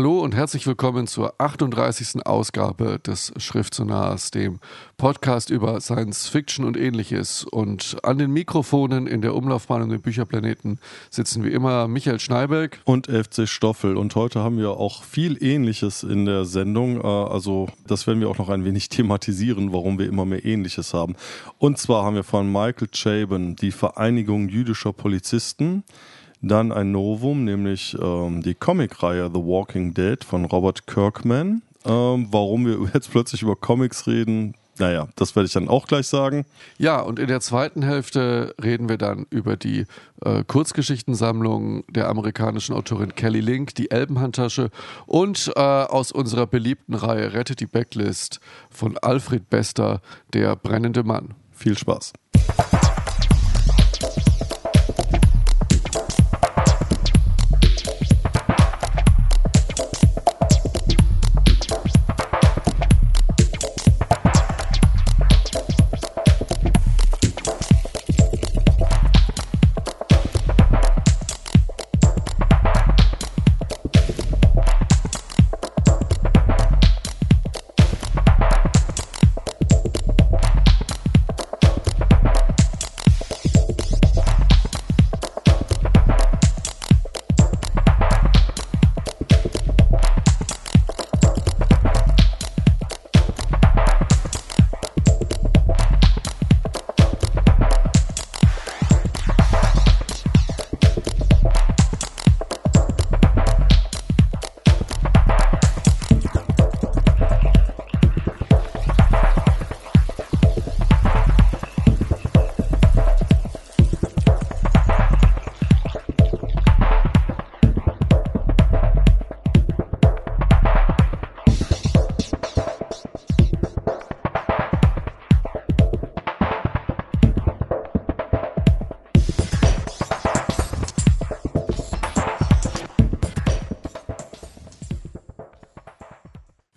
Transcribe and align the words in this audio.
Hallo 0.00 0.20
und 0.20 0.34
herzlich 0.34 0.66
willkommen 0.66 1.06
zur 1.06 1.34
38. 1.36 2.24
Ausgabe 2.24 2.98
des 3.00 3.34
Schriftsonars, 3.36 4.30
dem 4.30 4.58
Podcast 4.96 5.50
über 5.50 5.78
Science 5.82 6.26
Fiction 6.26 6.64
und 6.64 6.78
ähnliches. 6.78 7.44
Und 7.44 7.98
an 8.02 8.16
den 8.16 8.30
Mikrofonen 8.30 9.06
in 9.06 9.20
der 9.20 9.34
Umlaufbahn 9.34 9.82
und 9.82 9.90
dem 9.90 10.00
Bücherplaneten 10.00 10.78
sitzen 11.10 11.44
wie 11.44 11.50
immer 11.50 11.86
Michael 11.86 12.18
Schneiberg 12.18 12.80
und 12.84 13.08
FC 13.08 13.46
Stoffel. 13.46 13.98
Und 13.98 14.14
heute 14.14 14.40
haben 14.40 14.56
wir 14.56 14.70
auch 14.70 15.04
viel 15.04 15.36
Ähnliches 15.44 16.02
in 16.02 16.24
der 16.24 16.46
Sendung. 16.46 17.02
Äh, 17.02 17.06
also 17.06 17.68
das 17.86 18.06
werden 18.06 18.20
wir 18.20 18.30
auch 18.30 18.38
noch 18.38 18.48
ein 18.48 18.64
wenig 18.64 18.88
thematisieren, 18.88 19.70
warum 19.70 19.98
wir 19.98 20.06
immer 20.06 20.24
mehr 20.24 20.46
Ähnliches 20.46 20.94
haben. 20.94 21.14
Und 21.58 21.76
zwar 21.76 22.06
haben 22.06 22.16
wir 22.16 22.24
von 22.24 22.50
Michael 22.50 22.88
Chabon 22.90 23.54
die 23.54 23.70
Vereinigung 23.70 24.48
jüdischer 24.48 24.94
Polizisten. 24.94 25.84
Dann 26.42 26.72
ein 26.72 26.90
Novum, 26.92 27.44
nämlich 27.44 27.96
ähm, 28.00 28.42
die 28.42 28.54
Comicreihe 28.54 29.30
The 29.32 29.40
Walking 29.40 29.92
Dead 29.92 30.22
von 30.24 30.46
Robert 30.46 30.86
Kirkman. 30.86 31.62
Ähm, 31.84 32.28
warum 32.30 32.66
wir 32.66 32.90
jetzt 32.94 33.10
plötzlich 33.10 33.42
über 33.42 33.56
Comics 33.56 34.06
reden, 34.06 34.54
naja, 34.80 35.08
das 35.14 35.36
werde 35.36 35.46
ich 35.46 35.52
dann 35.52 35.68
auch 35.68 35.86
gleich 35.86 36.06
sagen. 36.08 36.46
Ja, 36.78 37.00
und 37.00 37.18
in 37.18 37.28
der 37.28 37.40
zweiten 37.40 37.82
Hälfte 37.82 38.54
reden 38.62 38.88
wir 38.88 38.96
dann 38.96 39.26
über 39.28 39.56
die 39.56 39.84
äh, 40.24 40.42
Kurzgeschichtensammlung 40.42 41.84
der 41.88 42.08
amerikanischen 42.08 42.74
Autorin 42.74 43.14
Kelly 43.14 43.40
Link, 43.40 43.74
die 43.74 43.90
Elbenhandtasche 43.90 44.70
und 45.06 45.52
äh, 45.54 45.60
aus 45.60 46.12
unserer 46.12 46.46
beliebten 46.46 46.94
Reihe 46.94 47.34
Rettet 47.34 47.60
die 47.60 47.66
Backlist 47.66 48.40
von 48.70 48.96
Alfred 48.96 49.50
Bester, 49.50 50.00
der 50.32 50.56
brennende 50.56 51.04
Mann. 51.04 51.34
Viel 51.52 51.76
Spaß. 51.76 52.14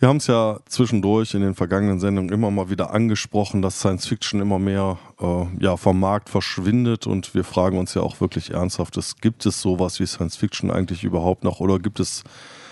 Wir 0.04 0.10
haben 0.10 0.18
es 0.18 0.28
ja 0.28 0.60
zwischendurch 0.66 1.34
in 1.34 1.40
den 1.40 1.56
vergangenen 1.56 1.98
Sendungen 1.98 2.30
immer 2.30 2.52
mal 2.52 2.70
wieder 2.70 2.92
angesprochen, 2.92 3.62
dass 3.62 3.80
Science 3.80 4.06
Fiction 4.06 4.42
immer 4.42 4.60
mehr 4.60 4.98
äh, 5.22 5.46
ja, 5.64 5.78
vom 5.78 5.98
Markt 5.98 6.28
verschwindet. 6.30 7.08
Und 7.08 7.34
wir 7.34 7.46
fragen 7.46 7.78
uns 7.78 7.94
ja 7.94 8.02
auch 8.02 8.20
wirklich 8.20 8.52
ernsthaft, 8.52 9.00
gibt 9.22 9.46
es 9.46 9.62
sowas 9.62 10.02
wie 10.02 10.06
Science 10.06 10.36
Fiction 10.36 10.72
eigentlich 10.72 11.06
überhaupt 11.06 11.46
noch? 11.46 11.62
Oder 11.62 11.80
gibt 11.80 12.02
es 12.02 12.26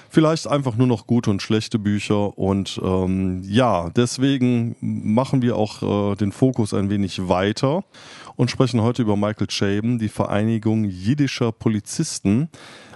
vielleicht 0.10 0.46
einfach 0.46 0.76
nur 0.76 0.88
noch 0.88 1.08
gute 1.08 1.30
und 1.30 1.42
schlechte 1.42 1.80
Bücher? 1.80 2.38
Und 2.38 2.82
ähm, 2.84 3.42
ja, 3.46 3.90
deswegen 3.92 4.76
machen 4.82 5.42
wir 5.42 5.56
auch 5.56 6.12
äh, 6.12 6.16
den 6.18 6.34
Fokus 6.34 6.74
ein 6.74 6.90
wenig 6.90 7.30
weiter 7.30 7.86
und 8.36 8.52
sprechen 8.52 8.82
heute 8.82 9.04
über 9.04 9.16
Michael 9.16 9.48
Chabon, 9.48 10.00
die 10.00 10.10
Vereinigung 10.10 10.84
jiddischer 10.84 11.54
Polizisten. 11.54 12.50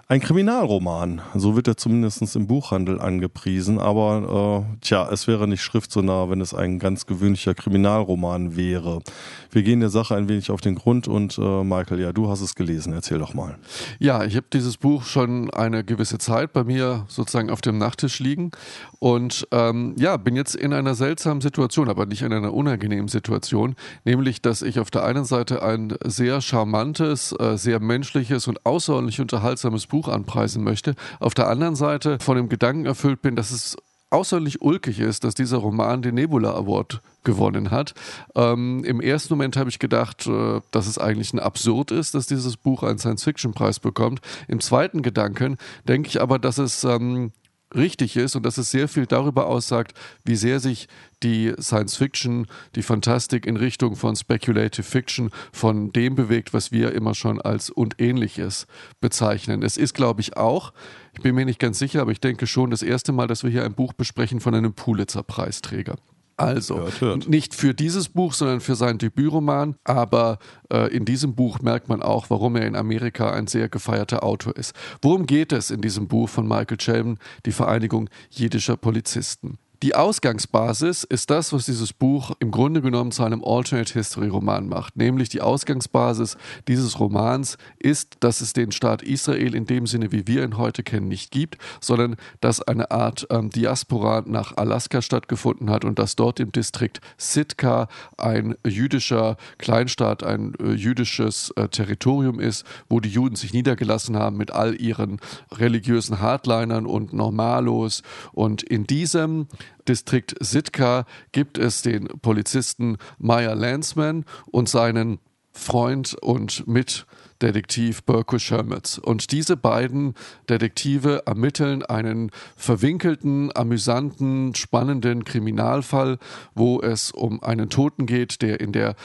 Ein 0.08 0.20
Kriminalroman, 0.20 1.24
so 1.34 1.56
wird 1.56 1.68
er 1.68 1.78
zumindest 1.78 2.36
im 2.36 2.46
Buchhandel 2.46 3.02
angepriesen, 3.02 3.80
aber 3.80 4.68
äh, 4.70 4.78
tja, 4.82 5.10
es 5.12 5.26
wäre 5.26 5.48
nicht 5.48 5.64
schriftsonah, 5.64 6.30
wenn 6.30 6.42
es 6.42 6.54
ein 6.54 6.78
ganz 6.78 7.08
gewöhnlicher 7.08 7.56
Kriminalroman 7.56 8.56
wäre. 8.56 9.02
Wir 9.50 9.64
gehen 9.64 9.80
der 9.80 9.90
Sache 9.90 10.16
ein 10.16 10.30
wenig 10.30 10.52
auf 10.52 10.62
den 10.62 10.76
Grund 10.76 11.08
und 11.08 11.40
äh, 11.40 11.64
Michael, 11.64 12.02
ja, 12.02 12.14
du 12.14 12.30
hast 12.30 12.42
es 12.42 12.54
gelesen, 12.54 12.94
erzähl 12.94 13.18
doch 13.18 13.34
mal. 13.34 13.58
Ja, 13.98 14.24
ich 14.24 14.36
habe 14.36 14.46
dieses 14.54 14.78
Buch 14.78 15.06
schon 15.06 15.50
eine 15.50 15.84
gewisse 15.84 16.20
Zeit 16.20 16.54
bei 16.54 16.64
mir 16.64 17.06
sozusagen 17.08 17.50
auf 17.50 17.62
dem 17.62 17.80
Nachttisch 17.80 18.20
liegen. 18.20 18.52
Und 19.00 19.48
ähm, 19.52 19.96
ja, 19.98 20.18
bin 20.18 20.36
jetzt 20.36 20.56
in 20.56 20.74
einer 20.74 20.94
seltsamen 20.94 21.42
Situation, 21.42 21.90
aber 21.90 22.06
nicht 22.06 22.22
in 22.22 22.32
einer 22.32 22.54
unangenehmen 22.54 23.08
Situation, 23.08 23.74
nämlich, 24.04 24.44
dass 24.44 24.62
ich 24.62 24.80
auf 24.80 24.92
der 24.92 25.04
einen 25.04 25.26
Seite 25.26 25.64
ein 25.64 25.96
sehr 26.04 26.42
charmantes, 26.42 27.32
äh, 27.40 27.58
sehr 27.58 27.80
menschliches 27.80 28.48
und 28.48 28.68
außerordentlich 28.68 29.20
unterhaltsames 29.20 29.88
Buch 29.88 29.95
Buch 29.96 30.10
anpreisen 30.10 30.62
möchte. 30.62 30.96
Auf 31.22 31.34
der 31.34 31.48
anderen 31.48 31.78
Seite 31.78 32.20
von 32.20 32.36
dem 32.36 32.50
Gedanken 32.50 32.86
erfüllt 32.86 33.22
bin, 33.22 33.38
dass 33.38 33.52
es 33.52 33.78
außerordentlich 34.10 34.62
ulkig 34.62 35.00
ist, 35.00 35.24
dass 35.24 35.36
dieser 35.36 35.58
Roman 35.58 36.02
den 36.02 36.16
Nebula 36.16 36.54
Award 36.54 37.02
gewonnen 37.24 37.72
hat. 37.72 37.94
Ähm, 38.36 38.84
Im 38.84 39.00
ersten 39.00 39.34
Moment 39.34 39.56
habe 39.56 39.70
ich 39.70 39.80
gedacht, 39.80 40.28
äh, 40.28 40.60
dass 40.72 40.88
es 40.88 40.98
eigentlich 40.98 41.34
ein 41.34 41.40
Absurd 41.40 41.92
ist, 41.92 42.14
dass 42.14 42.28
dieses 42.28 42.58
Buch 42.58 42.84
einen 42.84 43.00
Science-Fiction-Preis 43.00 43.80
bekommt. 43.80 44.20
Im 44.50 44.60
zweiten 44.60 45.02
Gedanken 45.02 45.58
denke 45.88 46.10
ich 46.10 46.22
aber, 46.22 46.40
dass 46.40 46.58
es 46.58 46.84
ähm, 46.84 47.32
richtig 47.74 48.16
ist 48.16 48.36
und 48.36 48.46
dass 48.46 48.58
es 48.58 48.72
sehr 48.72 48.88
viel 48.88 49.06
darüber 49.06 49.48
aussagt, 49.48 49.94
wie 50.24 50.36
sehr 50.36 50.60
sich 50.60 50.88
die 51.24 51.54
Science 51.60 51.96
Fiction, 51.96 52.48
die 52.76 52.84
Fantastik 52.84 53.46
in 53.46 53.58
Richtung 53.58 53.96
von 53.96 54.16
Speculative 54.16 54.84
Fiction, 54.84 55.32
von 55.52 55.92
dem 55.92 56.16
bewegt, 56.16 56.54
was 56.54 56.72
wir 56.72 56.94
immer 56.94 57.16
schon 57.16 57.42
als 57.42 57.70
und 57.70 58.00
ähnliches 58.00 58.68
bezeichnen. 59.02 59.64
Es 59.64 59.78
ist, 59.78 59.94
glaube 59.94 60.22
ich, 60.22 60.38
auch, 60.38 60.74
ich 61.14 61.22
bin 61.22 61.36
mir 61.36 61.46
nicht 61.46 61.60
ganz 61.60 61.80
sicher, 61.80 62.02
aber 62.02 62.12
ich 62.12 62.22
denke 62.22 62.48
schon 62.48 62.72
das 62.72 62.82
erste 62.82 63.12
Mal, 63.12 63.28
dass 63.28 63.44
wir 63.44 63.50
hier 63.50 63.64
ein 63.64 63.74
Buch 63.74 63.94
besprechen 63.94 64.40
von 64.40 64.54
einem 64.54 64.74
Pulitzer-Preisträger. 64.74 65.96
Also, 66.38 66.78
hört, 66.78 67.02
hört. 67.02 67.30
nicht 67.30 67.56
für 67.56 67.74
dieses 67.74 68.10
Buch, 68.10 68.34
sondern 68.34 68.60
für 68.60 68.76
seinen 68.76 68.98
Debütroman. 68.98 69.76
Aber 69.84 70.40
äh, 70.72 70.94
in 70.94 71.06
diesem 71.06 71.34
Buch 71.36 71.60
merkt 71.62 71.88
man 71.88 72.02
auch, 72.02 72.30
warum 72.30 72.56
er 72.56 72.66
in 72.66 72.76
Amerika 72.76 73.32
ein 73.32 73.48
sehr 73.48 73.70
gefeierter 73.70 74.24
Autor 74.24 74.56
ist. 74.58 74.74
Worum 75.02 75.26
geht 75.26 75.54
es 75.54 75.72
in 75.72 75.82
diesem 75.82 76.08
Buch 76.08 76.28
von 76.28 76.48
Michael 76.48 76.78
Chelman, 76.78 77.20
die 77.46 77.52
Vereinigung 77.52 78.10
jiddischer 78.30 78.76
Polizisten? 78.76 79.58
Die 79.84 79.94
Ausgangsbasis 79.94 81.04
ist 81.04 81.30
das, 81.30 81.52
was 81.52 81.66
dieses 81.66 81.92
Buch 81.92 82.32
im 82.40 82.52
Grunde 82.52 82.82
genommen 82.82 83.12
zu 83.12 83.24
einem 83.24 83.44
Alternate 83.44 83.94
History 83.94 84.30
Roman 84.30 84.70
macht. 84.70 84.96
Nämlich 84.96 85.28
die 85.28 85.42
Ausgangsbasis 85.42 86.38
dieses 86.68 87.00
Romans 87.00 87.58
ist, 87.78 88.18
dass 88.22 88.40
es 88.40 88.54
den 88.54 88.72
Staat 88.72 89.02
Israel 89.02 89.54
in 89.54 89.66
dem 89.66 89.86
Sinne, 89.86 90.12
wie 90.12 90.28
wir 90.28 90.44
ihn 90.44 90.58
heute 90.58 90.82
kennen, 90.84 91.10
nicht 91.10 91.32
gibt, 91.32 91.58
sondern 91.82 92.16
dass 92.40 92.62
eine 92.62 92.92
Art 92.92 93.28
ähm, 93.30 93.50
Diaspora 93.50 94.24
nach 94.26 94.56
Alaska 94.56 95.02
stattgefunden 95.02 95.70
hat 95.70 95.84
und 95.84 96.00
dass 96.00 96.16
dort 96.16 96.40
im 96.40 96.52
Distrikt 96.52 97.02
Sitka 97.18 97.88
ein 98.18 98.56
jüdischer 98.66 99.36
Kleinstaat, 99.58 100.24
ein 100.24 100.54
äh, 100.56 100.72
jüdisches 100.72 101.52
äh, 101.58 101.68
Territorium 101.68 102.40
ist, 102.40 102.66
wo 102.88 103.02
die 103.02 103.10
Juden 103.10 103.36
sich 103.36 103.52
niedergelassen 103.52 104.16
haben 104.16 104.38
mit 104.38 104.52
all 104.52 104.80
ihren 104.80 105.20
religiösen 105.52 106.22
Hardlinern 106.22 106.86
und 106.86 107.12
Normalos. 107.12 108.04
Und 108.32 108.64
in 108.64 108.86
diesem 108.86 109.48
Distrikt 109.88 110.36
Sitka 110.40 111.06
gibt 111.32 111.58
es 111.58 111.82
den 111.82 112.08
Polizisten 112.08 112.98
Meyer 113.18 113.56
Landsman 113.56 114.26
und 114.52 114.70
seinen 114.70 115.20
Freund 115.56 116.16
und 116.22 116.68
Mitdetektiv 116.68 118.04
Burko 118.04 118.38
Shermitz. 118.38 118.98
Und 118.98 119.32
diese 119.32 119.56
beiden 119.56 120.14
Detektive 120.50 121.24
ermitteln 121.26 121.82
einen 121.84 122.30
verwinkelten, 122.58 123.56
amüsanten, 123.56 124.54
spannenden 124.54 125.24
Kriminalfall, 125.24 126.20
wo 126.56 126.82
es 126.82 127.12
um 127.12 127.42
einen 127.42 127.70
Toten 127.70 128.06
geht, 128.06 128.42
der 128.42 128.60
in 128.60 128.74
der 128.74 128.96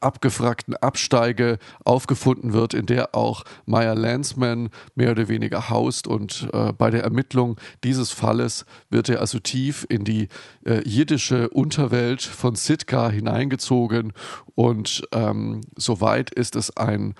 abgefragten 0.00 0.76
Absteige 0.76 1.58
aufgefunden 1.84 2.52
wird, 2.52 2.74
in 2.74 2.86
der 2.86 3.14
auch 3.14 3.44
Meyer 3.64 3.94
Landsman 3.94 4.70
mehr 4.94 5.12
oder 5.12 5.28
weniger 5.28 5.70
haust. 5.70 6.06
Und 6.06 6.48
äh, 6.52 6.72
bei 6.72 6.90
der 6.90 7.04
Ermittlung 7.04 7.56
dieses 7.84 8.12
Falles 8.12 8.66
wird 8.90 9.08
er 9.08 9.20
also 9.20 9.38
tief 9.38 9.86
in 9.88 10.04
die 10.04 10.28
äh, 10.64 10.86
jiddische 10.88 11.48
Unterwelt 11.50 12.22
von 12.22 12.54
Sitka 12.54 13.10
hineingezogen. 13.10 14.12
Und 14.54 15.02
ähm, 15.12 15.60
soweit 15.76 16.30
ist 16.30 16.56
es 16.56 16.76
ein 16.76 17.14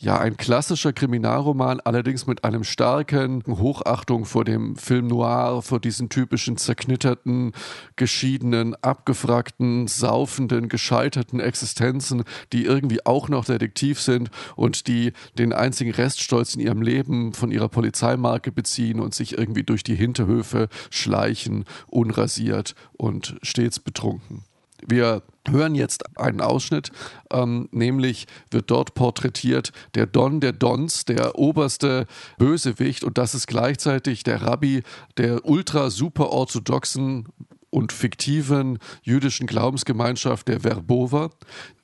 ja, 0.00 0.16
ein 0.16 0.36
klassischer 0.36 0.92
Kriminalroman, 0.92 1.80
allerdings 1.80 2.28
mit 2.28 2.44
einem 2.44 2.62
starken 2.62 3.42
Hochachtung 3.46 4.26
vor 4.26 4.44
dem 4.44 4.76
Film 4.76 5.08
Noir, 5.08 5.60
vor 5.62 5.80
diesen 5.80 6.08
typischen 6.08 6.56
zerknitterten, 6.56 7.52
geschiedenen, 7.96 8.76
abgefragten, 8.76 9.88
saufenden, 9.88 10.68
gescheiterten 10.68 11.40
Existenzen, 11.40 12.22
die 12.52 12.64
irgendwie 12.64 13.04
auch 13.06 13.28
noch 13.28 13.44
Detektiv 13.44 14.00
sind 14.00 14.30
und 14.54 14.86
die 14.86 15.12
den 15.36 15.52
einzigen 15.52 15.90
Reststolz 15.90 16.54
in 16.54 16.60
ihrem 16.60 16.80
Leben 16.80 17.32
von 17.32 17.50
ihrer 17.50 17.68
Polizeimarke 17.68 18.52
beziehen 18.52 19.00
und 19.00 19.14
sich 19.14 19.36
irgendwie 19.36 19.64
durch 19.64 19.82
die 19.82 19.96
Hinterhöfe 19.96 20.68
schleichen, 20.90 21.64
unrasiert 21.88 22.76
und 22.96 23.36
stets 23.42 23.80
betrunken. 23.80 24.44
Wir 24.86 25.22
hören 25.48 25.74
jetzt 25.74 26.18
einen 26.18 26.40
Ausschnitt, 26.40 26.90
ähm, 27.32 27.68
nämlich 27.72 28.26
wird 28.50 28.70
dort 28.70 28.94
porträtiert 28.94 29.72
der 29.94 30.06
Don 30.06 30.40
der 30.40 30.52
Dons, 30.52 31.04
der 31.04 31.38
oberste 31.38 32.06
Bösewicht 32.38 33.04
und 33.04 33.18
das 33.18 33.34
ist 33.34 33.46
gleichzeitig 33.46 34.22
der 34.22 34.42
Rabbi 34.42 34.82
der 35.16 35.44
ultra 35.44 35.90
super 35.90 36.30
orthodoxen 36.30 37.26
und 37.70 37.92
fiktiven 37.92 38.78
jüdischen 39.02 39.46
Glaubensgemeinschaft 39.46 40.48
der 40.48 40.60
Verbova. 40.60 41.30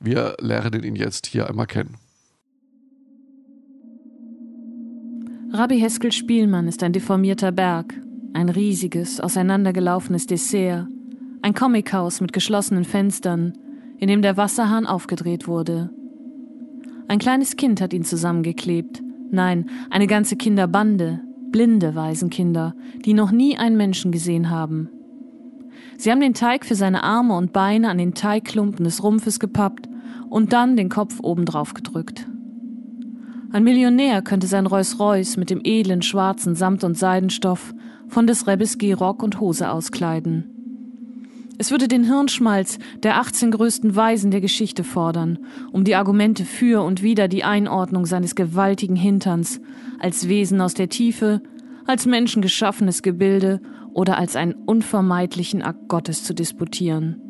Wir 0.01 0.37
lernen 0.41 0.83
ihn 0.83 0.97
jetzt 0.97 1.27
hier 1.27 1.49
einmal 1.49 1.67
kennen. 1.67 1.97
Rabbi 5.53 5.79
Heskel 5.79 6.11
Spielmann 6.11 6.67
ist 6.67 6.83
ein 6.83 6.93
deformierter 6.93 7.53
Berg, 7.53 7.95
ein 8.33 8.49
riesiges, 8.49 9.21
auseinandergelaufenes 9.21 10.27
Dessert, 10.27 10.89
ein 11.45 11.53
Comichaus 11.53 12.23
mit 12.23 12.33
geschlossenen 12.33 12.85
Fenstern, 12.85 13.53
in 13.99 14.09
dem 14.09 14.23
der 14.23 14.39
Wasserhahn 14.39 14.87
aufgedreht 14.87 15.47
wurde. 15.47 15.91
Ein 17.07 17.19
kleines 17.19 17.57
Kind 17.57 17.83
hat 17.83 17.93
ihn 17.93 18.03
zusammengeklebt. 18.03 19.03
Nein, 19.31 19.69
eine 19.91 20.07
ganze 20.07 20.37
Kinderbande, 20.37 21.21
blinde 21.51 21.95
Waisenkinder, 21.95 22.75
die 23.05 23.13
noch 23.13 23.31
nie 23.31 23.59
einen 23.59 23.77
Menschen 23.77 24.11
gesehen 24.11 24.49
haben. 24.49 24.89
Sie 25.99 26.11
haben 26.11 26.23
den 26.23 26.33
Teig 26.33 26.65
für 26.65 26.77
seine 26.77 27.03
Arme 27.03 27.37
und 27.37 27.53
Beine 27.53 27.91
an 27.91 27.99
den 27.99 28.15
Teigklumpen 28.15 28.87
des 28.87 29.03
Rumpfes 29.03 29.39
gepappt 29.39 29.87
und 30.31 30.55
dann 30.55 30.79
den 30.79 30.89
Kopf 30.89 31.19
obendrauf 31.23 31.75
gedrückt. 31.75 32.27
Ein 33.53 33.65
Millionär 33.65 34.23
könnte 34.23 34.47
sein 34.47 34.65
Reus-Reus 34.65 35.37
mit 35.37 35.51
dem 35.51 35.61
edlen 35.63 36.01
schwarzen 36.01 36.55
Samt- 36.55 36.85
und 36.85 36.97
Seidenstoff 36.97 37.75
von 38.09 38.27
des 38.27 38.47
Rebbes 38.47 38.79
Gehrock 38.79 39.23
und 39.23 39.41
Hose 39.41 39.71
auskleiden. 39.71 40.54
Es 41.57 41.71
würde 41.71 41.87
den 41.87 42.05
Hirnschmalz 42.05 42.79
der 43.03 43.19
18 43.19 43.53
größten 43.53 43.95
Weisen 43.95 44.31
der 44.31 44.41
Geschichte 44.41 44.83
fordern, 44.83 45.39
um 45.71 45.85
die 45.85 45.95
Argumente 45.95 46.45
für 46.45 46.83
und 46.83 47.03
wider 47.03 47.29
die 47.29 47.45
Einordnung 47.45 48.07
seines 48.07 48.35
gewaltigen 48.35 48.97
Hinterns 48.97 49.61
als 50.01 50.29
Wesen 50.29 50.61
aus 50.61 50.75
der 50.75 50.89
Tiefe, 50.89 51.43
als 51.87 52.07
menschengeschaffenes 52.07 53.03
Gebilde 53.03 53.61
oder 53.93 54.19
als 54.19 54.35
einen 54.35 54.55
unvermeidlichen 54.55 55.63
Akt 55.63 55.89
Gottes 55.89 56.25
zu 56.25 56.35
disputieren. 56.35 57.21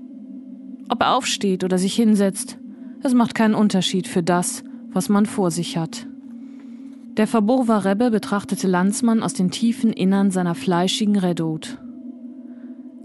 Ob 0.88 1.02
er 1.02 1.14
aufsteht 1.16 1.62
oder 1.62 1.76
sich 1.76 1.94
hinsetzt, 1.94 2.58
es 3.02 3.12
macht 3.12 3.34
keinen 3.34 3.54
Unterschied 3.54 4.08
für 4.08 4.22
das, 4.22 4.64
was 4.90 5.10
man 5.10 5.26
vor 5.26 5.50
sich 5.50 5.76
hat. 5.76 6.06
Der 7.16 7.26
Verbowa 7.26 7.78
Rebbe 7.78 8.10
betrachtete 8.10 8.66
Landsmann 8.66 9.22
aus 9.22 9.34
den 9.34 9.50
tiefen 9.50 9.92
Innern 9.92 10.30
seiner 10.30 10.54
fleischigen 10.54 11.16
Redot. 11.16 11.78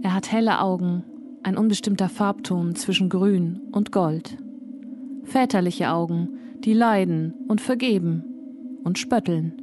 Er 0.02 0.14
hat 0.14 0.32
helle 0.32 0.62
Augen, 0.62 1.04
ein 1.44 1.58
unbestimmter 1.58 2.10
Farbton 2.10 2.76
zwischen 2.76 3.10
Grün 3.10 3.62
und 3.72 3.92
Gold. 3.92 4.38
Väterliche 5.24 5.90
Augen, 5.92 6.30
die 6.64 6.74
leiden 6.74 7.34
und 7.48 7.62
vergeben 7.62 8.24
und 8.84 8.98
spötteln. 8.98 9.54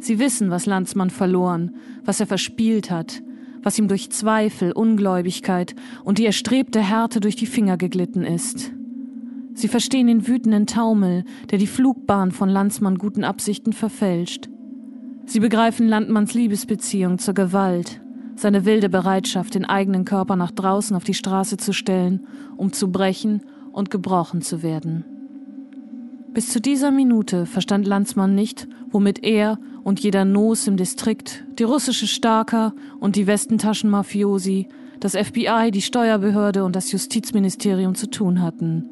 Sie 0.00 0.18
wissen, 0.18 0.50
was 0.50 0.66
Landsmann 0.66 1.10
verloren, 1.10 1.74
was 2.04 2.20
er 2.20 2.26
verspielt 2.26 2.90
hat, 2.90 3.22
was 3.62 3.78
ihm 3.78 3.88
durch 3.88 4.10
Zweifel, 4.10 4.72
Ungläubigkeit 4.72 5.74
und 6.04 6.18
die 6.18 6.26
erstrebte 6.26 6.80
Härte 6.80 7.20
durch 7.20 7.36
die 7.36 7.46
Finger 7.46 7.76
geglitten 7.76 8.22
ist. 8.22 8.72
Sie 9.54 9.68
verstehen 9.68 10.06
den 10.06 10.28
wütenden 10.28 10.66
Taumel, 10.66 11.24
der 11.50 11.58
die 11.58 11.66
Flugbahn 11.66 12.30
von 12.30 12.48
Landsmann 12.48 12.98
guten 12.98 13.24
Absichten 13.24 13.72
verfälscht. 13.72 14.48
Sie 15.24 15.40
begreifen 15.40 15.88
Landmanns 15.88 16.34
Liebesbeziehung 16.34 17.18
zur 17.18 17.34
Gewalt, 17.34 18.00
seine 18.36 18.64
wilde 18.64 18.88
Bereitschaft, 18.88 19.54
den 19.54 19.64
eigenen 19.64 20.04
Körper 20.04 20.36
nach 20.36 20.50
draußen 20.50 20.96
auf 20.96 21.04
die 21.04 21.14
Straße 21.14 21.56
zu 21.56 21.72
stellen, 21.72 22.26
um 22.56 22.72
zu 22.72 22.90
brechen 22.92 23.42
und 23.72 23.90
gebrochen 23.90 24.42
zu 24.42 24.62
werden. 24.62 25.04
Bis 26.32 26.50
zu 26.50 26.60
dieser 26.60 26.90
Minute 26.90 27.46
verstand 27.46 27.86
Landsmann 27.86 28.34
nicht, 28.34 28.68
womit 28.90 29.24
er 29.24 29.58
und 29.84 30.00
jeder 30.00 30.26
Nos 30.26 30.66
im 30.66 30.76
Distrikt, 30.76 31.44
die 31.58 31.62
russische 31.62 32.06
Starker 32.06 32.74
und 33.00 33.16
die 33.16 33.26
Westentaschen-Mafiosi, 33.26 34.68
das 35.00 35.16
FBI, 35.16 35.70
die 35.72 35.80
Steuerbehörde 35.80 36.64
und 36.64 36.76
das 36.76 36.92
Justizministerium 36.92 37.94
zu 37.94 38.10
tun 38.10 38.42
hatten. 38.42 38.84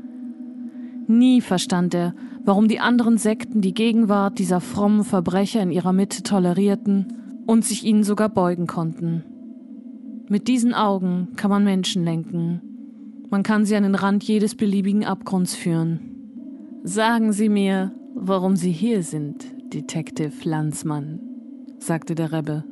Nie 1.07 1.43
verstand 1.43 1.95
er, 1.95 2.15
warum 2.45 2.69
die 2.69 2.81
anderen 2.81 3.19
Sekten 3.19 3.61
die 3.61 3.75
Gegenwart 3.75 4.39
dieser 4.39 4.61
frommen 4.61 5.05
Verbrecher 5.05 5.61
in 5.61 5.71
ihrer 5.71 5.93
Mitte 5.93 6.23
tolerierten 6.23 7.43
und 7.47 7.65
sich 7.65 7.85
ihnen 7.85 8.05
sogar 8.05 8.31
beugen 8.31 8.67
konnten. 8.67 9.23
Mit 10.29 10.49
diesen 10.49 10.73
Augen 10.73 11.29
kann 11.37 11.51
man 11.51 11.65
Menschen 11.65 12.05
lenken. 12.05 12.63
Man 13.31 13.43
kann 13.43 13.67
sie 13.67 13.77
an 13.77 13.83
den 13.83 13.95
Rand 13.95 14.25
jedes 14.25 14.55
beliebigen 14.55 15.05
Abgrunds 15.05 15.55
führen. 15.55 16.01
Sagen 16.83 17.33
Sie 17.33 17.49
mir, 17.49 17.93
warum 18.15 18.57
Sie 18.57 18.73
hier 18.73 19.03
sind, 19.03 19.45
Detective 19.73 20.33
Landsmann, 20.45 21.21
sagte 21.79 22.15
der 22.15 22.33
Rebbe. 22.33 22.65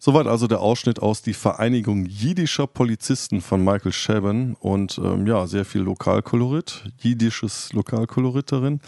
Soweit 0.00 0.28
also 0.28 0.46
der 0.46 0.60
Ausschnitt 0.60 1.02
aus 1.02 1.22
Die 1.22 1.34
Vereinigung 1.34 2.06
jiddischer 2.06 2.68
Polizisten 2.68 3.40
von 3.40 3.64
Michael 3.64 3.92
Chabon 3.92 4.56
und 4.60 5.00
ähm, 5.02 5.26
ja, 5.26 5.46
sehr 5.48 5.64
viel 5.64 5.80
Lokalkolorit, 5.80 6.84
jiddisches 6.98 7.72
Lokalkolorit 7.72 8.52
darin. 8.52 8.80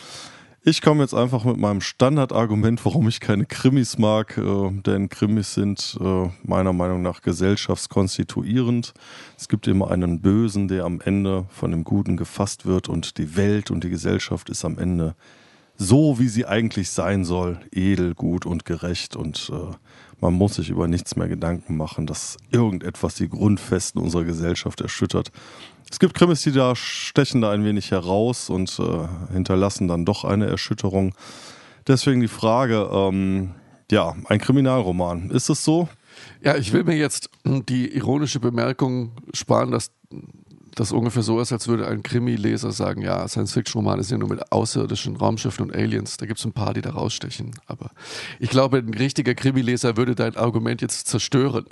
Ich 0.63 0.83
komme 0.83 1.01
jetzt 1.03 1.15
einfach 1.15 1.45
mit 1.45 1.57
meinem 1.57 1.81
Standardargument, 1.81 2.85
warum 2.85 3.09
ich 3.09 3.21
keine 3.21 3.47
Krimis 3.47 3.97
mag, 3.97 4.37
äh, 4.37 4.71
denn 4.71 5.09
Krimis 5.09 5.55
sind 5.55 5.97
äh, 5.99 6.29
meiner 6.43 6.75
Meinung 6.75 7.01
nach 7.01 7.23
gesellschaftskonstituierend. 7.23 8.93
Es 9.39 9.49
gibt 9.49 9.67
immer 9.69 9.91
einen 9.91 10.21
Bösen, 10.21 10.69
der 10.69 10.85
am 10.85 11.01
Ende 11.01 11.47
von 11.49 11.71
dem 11.71 11.83
Guten 11.83 12.19
gefasst 12.19 12.67
wird 12.67 12.91
und 12.91 13.17
die 13.17 13.37
Welt 13.37 13.71
und 13.71 13.85
die 13.85 13.89
Gesellschaft 13.89 14.51
ist 14.51 14.67
am 14.67 14.79
Ende 14.79 15.15
so, 15.79 16.19
wie 16.19 16.29
sie 16.29 16.45
eigentlich 16.45 16.91
sein 16.91 17.25
soll, 17.25 17.59
edel, 17.73 18.15
gut 18.15 18.45
und 18.45 18.67
gerecht 18.67 19.17
und 19.17 19.51
äh, 19.51 19.75
man 20.21 20.35
muss 20.35 20.57
sich 20.57 20.69
über 20.69 20.89
nichts 20.89 21.17
mehr 21.17 21.29
Gedanken 21.29 21.79
machen, 21.79 22.07
dass 22.07 22.37
irgendetwas 22.51 23.15
die 23.15 23.31
Grundfesten 23.31 23.99
unserer 23.99 24.25
Gesellschaft 24.25 24.83
erschüttert. 24.83 25.33
Es 25.91 25.99
gibt 25.99 26.15
Krimis, 26.15 26.43
die 26.43 26.53
da 26.53 26.77
stechen 26.77 27.41
da 27.41 27.51
ein 27.51 27.65
wenig 27.65 27.91
heraus 27.91 28.49
und 28.49 28.79
äh, 28.79 29.33
hinterlassen 29.33 29.89
dann 29.89 30.05
doch 30.05 30.25
eine 30.25 30.47
Erschütterung. 30.47 31.15
Deswegen 31.87 32.21
die 32.21 32.29
Frage, 32.29 32.89
ähm, 32.93 33.55
ja, 33.91 34.15
ein 34.27 34.39
Kriminalroman. 34.39 35.31
Ist 35.31 35.49
es 35.49 35.65
so? 35.65 35.89
Ja, 36.43 36.57
ich 36.57 36.73
will 36.73 36.85
mir 36.85 36.97
jetzt 36.97 37.31
die 37.45 37.93
ironische 37.95 38.39
Bemerkung 38.39 39.13
sparen, 39.35 39.73
dass 39.73 39.91
das 40.81 40.93
ungefähr 40.93 41.23
so 41.23 41.39
ist, 41.41 41.53
als 41.53 41.69
würde 41.69 41.87
ein 41.87 42.03
Krimi-Leser 42.03 42.73
sagen, 42.73 43.03
ja, 43.03 43.29
Science-Fiction-Romane 43.29 44.03
sind 44.03 44.17
ja 44.17 44.27
nur 44.27 44.35
mit 44.35 44.51
außerirdischen 44.51 45.17
Raumschiffen 45.17 45.67
und 45.67 45.77
Aliens. 45.77 46.17
Da 46.17 46.25
gibt 46.25 46.39
es 46.39 46.47
ein 46.47 46.53
paar, 46.53 46.73
die 46.73 46.81
da 46.81 46.91
rausstechen. 46.91 47.51
Aber 47.67 47.91
ich 48.39 48.49
glaube, 48.49 48.79
ein 48.79 48.95
richtiger 48.95 49.35
Krimi-Leser 49.35 49.99
würde 49.99 50.15
dein 50.15 50.37
Argument 50.37 50.81
jetzt 50.81 51.07
zerstören. 51.07 51.67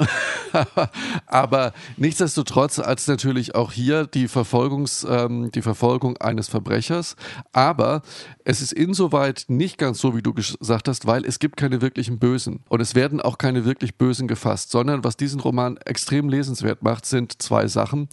Aber 1.27 1.73
nichtsdestotrotz 1.97 2.79
als 2.79 3.07
natürlich 3.09 3.55
auch 3.55 3.73
hier 3.73 4.07
die, 4.07 4.29
Verfolgungs, 4.29 5.07
ähm, 5.09 5.51
die 5.53 5.63
Verfolgung 5.63 6.19
eines 6.19 6.49
Verbrechers. 6.49 7.17
Aber 7.55 8.03
es 8.45 8.61
ist 8.61 8.75
insoweit 8.75 9.47
nicht 9.49 9.79
ganz 9.79 10.01
so, 10.01 10.15
wie 10.15 10.23
du 10.23 10.35
gesagt 10.35 10.87
hast, 10.87 11.07
weil 11.07 11.25
es 11.25 11.39
gibt 11.39 11.57
keine 11.57 11.81
wirklichen 11.81 12.19
Bösen. 12.19 12.61
Und 12.69 12.83
es 12.83 12.95
werden 12.95 13.23
auch 13.23 13.39
keine 13.39 13.65
wirklich 13.65 13.95
Bösen 13.95 14.29
gefasst, 14.29 14.71
sondern 14.71 15.03
was 15.03 15.17
diesen 15.17 15.41
Roman 15.41 15.79
extrem 15.79 16.29
lesenswert 16.29 16.83
macht, 16.83 17.07
sind 17.07 17.41
zwei 17.41 17.69
Sachen. 17.69 18.11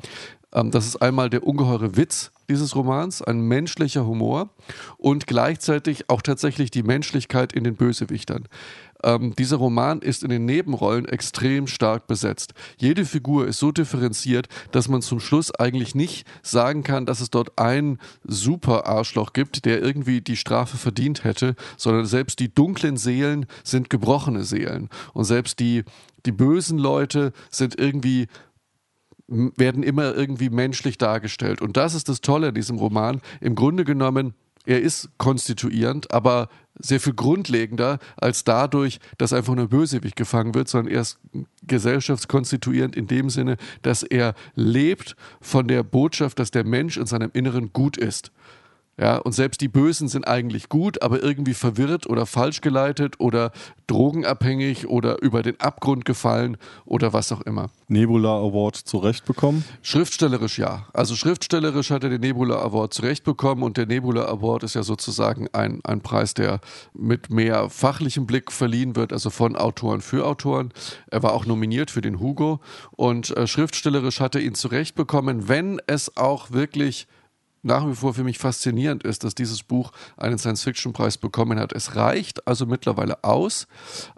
Ähm, 0.56 0.72
das 0.72 0.88
ist 0.88 0.98
einmal 0.98 1.30
der 1.30 1.46
ungeheure 1.46 1.98
Witz 1.98 2.32
dieses 2.50 2.76
Romans, 2.76 3.22
ein 3.22 3.42
menschlicher 3.42 4.06
Humor 4.06 4.50
und 4.98 5.28
gleichzeitig 5.28 6.10
auch 6.10 6.22
tatsächlich 6.22 6.72
die 6.72 6.84
Menschlichkeit 6.84 7.54
in 7.54 7.64
den 7.64 7.76
Bösewichtern. 7.76 8.48
ähm, 9.04 9.36
dieser 9.36 9.58
Roman 9.58 10.00
ist 10.00 10.24
in 10.24 10.30
den 10.30 10.46
Nebenrollen 10.46 11.06
extrem 11.06 11.68
stark 11.68 12.08
besetzt. 12.08 12.54
Jede 12.78 13.06
Figur 13.06 13.48
ist 13.48 13.60
so 13.60 13.72
differenziert, 13.72 14.48
dass 14.72 14.88
man 14.88 15.02
zum 15.02 15.20
Schluss 15.20 15.54
eigentlich 15.54 15.96
nicht 15.96 16.26
sagen 16.42 16.84
kann, 16.84 17.06
dass 17.06 17.22
es 17.22 17.30
dort 17.30 17.58
ein 17.60 18.00
super 18.24 18.88
Arschloch 18.88 19.34
gibt, 19.34 19.66
der 19.66 19.82
irgendwie 19.82 20.22
die 20.22 20.38
Strafe 20.38 20.78
verdient 20.78 21.24
hätte, 21.24 21.56
sondern 21.78 22.06
selbst 22.06 22.40
die 22.40 22.54
dunklen 22.54 22.98
Seelen 22.98 23.46
sind 23.64 23.90
gebrochene 23.90 24.44
Seelen. 24.44 24.90
Und 25.14 25.26
selbst 25.26 25.60
die, 25.60 25.84
die 26.26 26.32
bösen 26.32 26.80
Leute 26.80 27.34
sind 27.52 27.78
irgendwie 27.78 28.28
werden 29.28 29.84
immer 29.84 30.14
irgendwie 30.14 30.50
menschlich 30.50 30.98
dargestellt. 30.98 31.62
Und 31.62 31.78
das 31.78 31.96
ist 31.96 32.10
das 32.10 32.22
Tolle 32.22 32.50
an 32.50 32.56
diesem 32.56 32.78
Roman. 32.78 33.22
Im 33.42 33.56
Grunde 33.56 33.84
genommen 33.84 34.34
er 34.66 34.82
ist 34.82 35.10
konstituierend, 35.18 36.12
aber 36.12 36.50
sehr 36.78 37.00
viel 37.00 37.14
grundlegender 37.14 38.00
als 38.18 38.44
dadurch, 38.44 39.00
dass 39.18 39.32
einfach 39.32 39.56
nur 39.56 39.70
Bösewicht 39.70 40.16
gefangen 40.16 40.56
wird, 40.56 40.68
sondern 40.68 40.94
er 40.94 41.02
ist 41.02 41.20
gesellschaftskonstituierend 41.68 42.96
in 42.96 43.08
dem 43.08 43.30
Sinne, 43.30 43.58
dass 43.84 44.04
er 44.04 44.34
lebt 44.56 45.16
von 45.40 45.68
der 45.68 45.84
Botschaft, 45.84 46.40
dass 46.40 46.52
der 46.52 46.66
Mensch 46.66 46.98
in 46.98 47.06
seinem 47.06 47.30
Inneren 47.34 47.72
gut 47.74 47.98
ist. 47.98 48.32
Ja, 48.98 49.18
und 49.18 49.34
selbst 49.34 49.60
die 49.60 49.68
Bösen 49.68 50.08
sind 50.08 50.26
eigentlich 50.26 50.70
gut, 50.70 51.02
aber 51.02 51.22
irgendwie 51.22 51.54
verwirrt 51.54 52.08
oder 52.08 52.26
falsch 52.26 52.62
geleitet 52.62 53.20
oder 53.20 53.52
drogenabhängig 53.88 54.88
oder 54.88 55.22
über 55.22 55.44
den 55.44 55.60
Abgrund 55.60 56.06
gefallen 56.06 56.56
oder 56.86 57.12
was 57.12 57.34
auch 57.34 57.42
immer. 57.42 57.70
Nebula 57.90 58.38
Award 58.38 58.78
zurechtbekommen? 58.78 59.66
Schriftstellerisch 59.82 60.58
ja. 60.60 60.88
Also 60.94 61.16
schriftstellerisch 61.16 61.92
hat 61.92 62.06
er 62.06 62.10
den 62.10 62.22
Nebula 62.22 62.62
Award 62.62 62.94
zurechtbekommen 62.94 63.66
und 63.66 63.76
der 63.76 63.86
Nebula 63.86 64.30
Award 64.30 64.64
ist 64.64 64.76
ja 64.76 64.84
sozusagen 64.84 65.50
ein, 65.52 65.82
ein 65.84 66.00
Preis, 66.00 66.34
der 66.34 66.62
mit 66.94 67.30
mehr 67.30 67.70
fachlichem 67.70 68.26
Blick 68.26 68.50
verliehen 68.50 68.96
wird, 68.96 69.12
also 69.12 69.30
von 69.30 69.58
Autoren 69.58 70.00
für 70.00 70.26
Autoren. 70.26 70.72
Er 71.08 71.22
war 71.22 71.34
auch 71.34 71.46
nominiert 71.46 71.92
für 71.92 72.02
den 72.02 72.22
Hugo 72.22 72.62
und 72.92 73.36
äh, 73.36 73.46
schriftstellerisch 73.46 74.22
hat 74.22 74.36
er 74.36 74.42
ihn 74.42 74.56
zurechtbekommen, 74.56 75.50
wenn 75.50 75.82
es 75.86 76.16
auch 76.16 76.52
wirklich 76.52 77.08
nach 77.66 77.88
wie 77.88 77.96
vor 77.96 78.14
für 78.14 78.24
mich 78.24 78.38
faszinierend 78.38 79.04
ist, 79.04 79.24
dass 79.24 79.34
dieses 79.34 79.64
Buch 79.64 79.92
einen 80.18 80.38
Science-Fiction-Preis 80.38 81.18
bekommen 81.18 81.60
hat. 81.60 81.74
Es 81.74 81.96
reicht 81.96 82.48
also 82.48 82.66
mittlerweile 82.66 83.24
aus, 83.24 83.68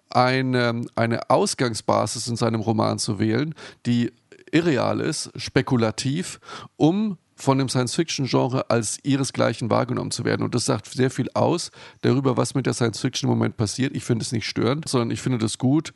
eine, 0.10 0.86
eine 0.96 1.30
Ausgangsbasis 1.30 2.28
in 2.28 2.36
seinem 2.36 2.62
Roman 2.62 3.00
zu 3.00 3.20
wählen, 3.20 3.56
die 3.86 4.12
irreal 4.52 5.00
ist, 5.00 5.32
spekulativ, 5.36 6.40
um 6.76 7.18
von 7.36 7.58
dem 7.58 7.70
Science-Fiction-Genre 7.70 8.70
als 8.70 9.00
ihresgleichen 9.04 9.70
wahrgenommen 9.70 10.12
zu 10.12 10.26
werden. 10.26 10.44
Und 10.44 10.56
das 10.56 10.66
sagt 10.66 10.88
sehr 10.88 11.12
viel 11.12 11.30
aus 11.34 11.72
darüber, 12.02 12.36
was 12.36 12.54
mit 12.54 12.66
der 12.66 12.74
Science-Fiction 12.74 13.30
im 13.30 13.38
Moment 13.38 13.56
passiert. 13.58 13.96
Ich 13.96 14.04
finde 14.04 14.24
es 14.24 14.32
nicht 14.32 14.48
störend, 14.48 14.90
sondern 14.90 15.12
ich 15.12 15.22
finde 15.22 15.38
das 15.38 15.58
gut, 15.58 15.94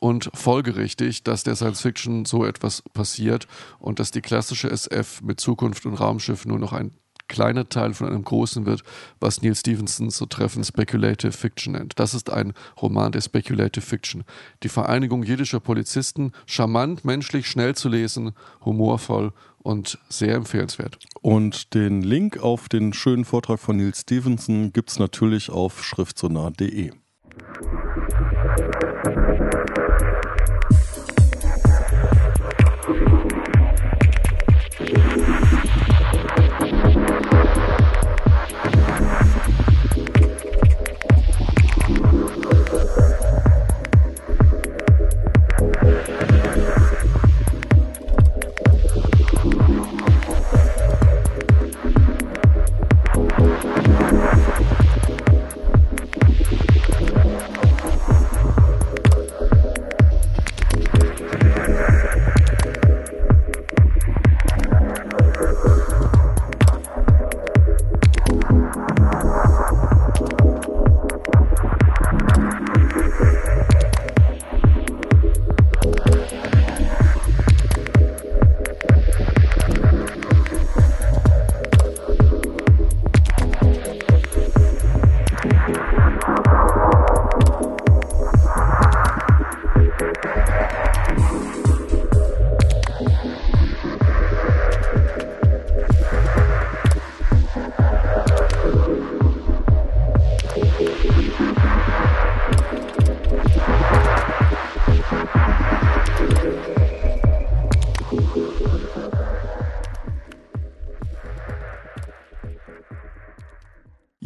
und 0.00 0.30
folgerichtig, 0.34 1.22
dass 1.22 1.44
der 1.44 1.56
Science 1.56 1.80
Fiction 1.80 2.24
so 2.24 2.44
etwas 2.44 2.82
passiert 2.92 3.46
und 3.78 3.98
dass 3.98 4.10
die 4.10 4.20
klassische 4.20 4.70
SF 4.70 5.22
mit 5.22 5.40
Zukunft 5.40 5.86
und 5.86 5.94
Raumschiff 5.94 6.46
nur 6.46 6.58
noch 6.58 6.72
ein 6.72 6.92
kleiner 7.28 7.68
Teil 7.68 7.94
von 7.94 8.08
einem 8.08 8.24
großen 8.24 8.66
wird, 8.66 8.82
was 9.20 9.42
Neil 9.42 9.54
Stevenson 9.54 10.10
so 10.10 10.26
treffend 10.26 10.66
Speculative 10.66 11.32
Fiction 11.32 11.72
nennt. 11.72 11.98
Das 11.98 12.14
ist 12.14 12.30
ein 12.30 12.52
Roman 12.80 13.12
der 13.12 13.20
Speculative 13.20 13.84
Fiction. 13.84 14.24
Die 14.62 14.68
Vereinigung 14.68 15.22
jiddischer 15.22 15.60
Polizisten, 15.60 16.32
charmant, 16.46 17.04
menschlich, 17.04 17.48
schnell 17.48 17.74
zu 17.74 17.88
lesen, 17.88 18.32
humorvoll 18.64 19.32
und 19.58 19.98
sehr 20.08 20.34
empfehlenswert. 20.34 20.98
Und 21.22 21.74
den 21.74 22.02
Link 22.02 22.38
auf 22.38 22.68
den 22.68 22.92
schönen 22.92 23.24
Vortrag 23.24 23.58
von 23.58 23.76
Neil 23.76 23.94
Stevenson 23.94 24.72
gibt 24.72 24.90
es 24.90 24.98
natürlich 24.98 25.50
auf 25.50 25.82
schriftsonar.de. 25.82 26.92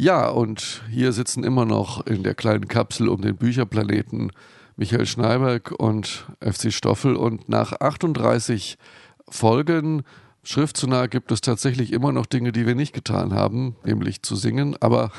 Ja, 0.09 0.27
und 0.27 0.81
hier 0.89 1.11
sitzen 1.11 1.43
immer 1.43 1.65
noch 1.65 2.03
in 2.07 2.23
der 2.23 2.33
kleinen 2.33 2.67
Kapsel 2.67 3.09
um 3.09 3.21
den 3.21 3.35
Bücherplaneten 3.35 4.31
Michael 4.75 5.05
Schneiberg 5.05 5.71
und 5.77 6.25
FC 6.41 6.73
Stoffel. 6.73 7.15
Und 7.15 7.47
nach 7.47 7.73
38 7.73 8.79
Folgen 9.29 10.01
Schrift 10.41 10.77
zu 10.77 10.87
nah 10.87 11.05
gibt 11.05 11.31
es 11.31 11.41
tatsächlich 11.41 11.93
immer 11.93 12.11
noch 12.11 12.25
Dinge, 12.25 12.51
die 12.51 12.65
wir 12.65 12.73
nicht 12.73 12.93
getan 12.93 13.35
haben, 13.35 13.75
nämlich 13.85 14.23
zu 14.23 14.35
singen. 14.35 14.75
Aber, 14.79 15.11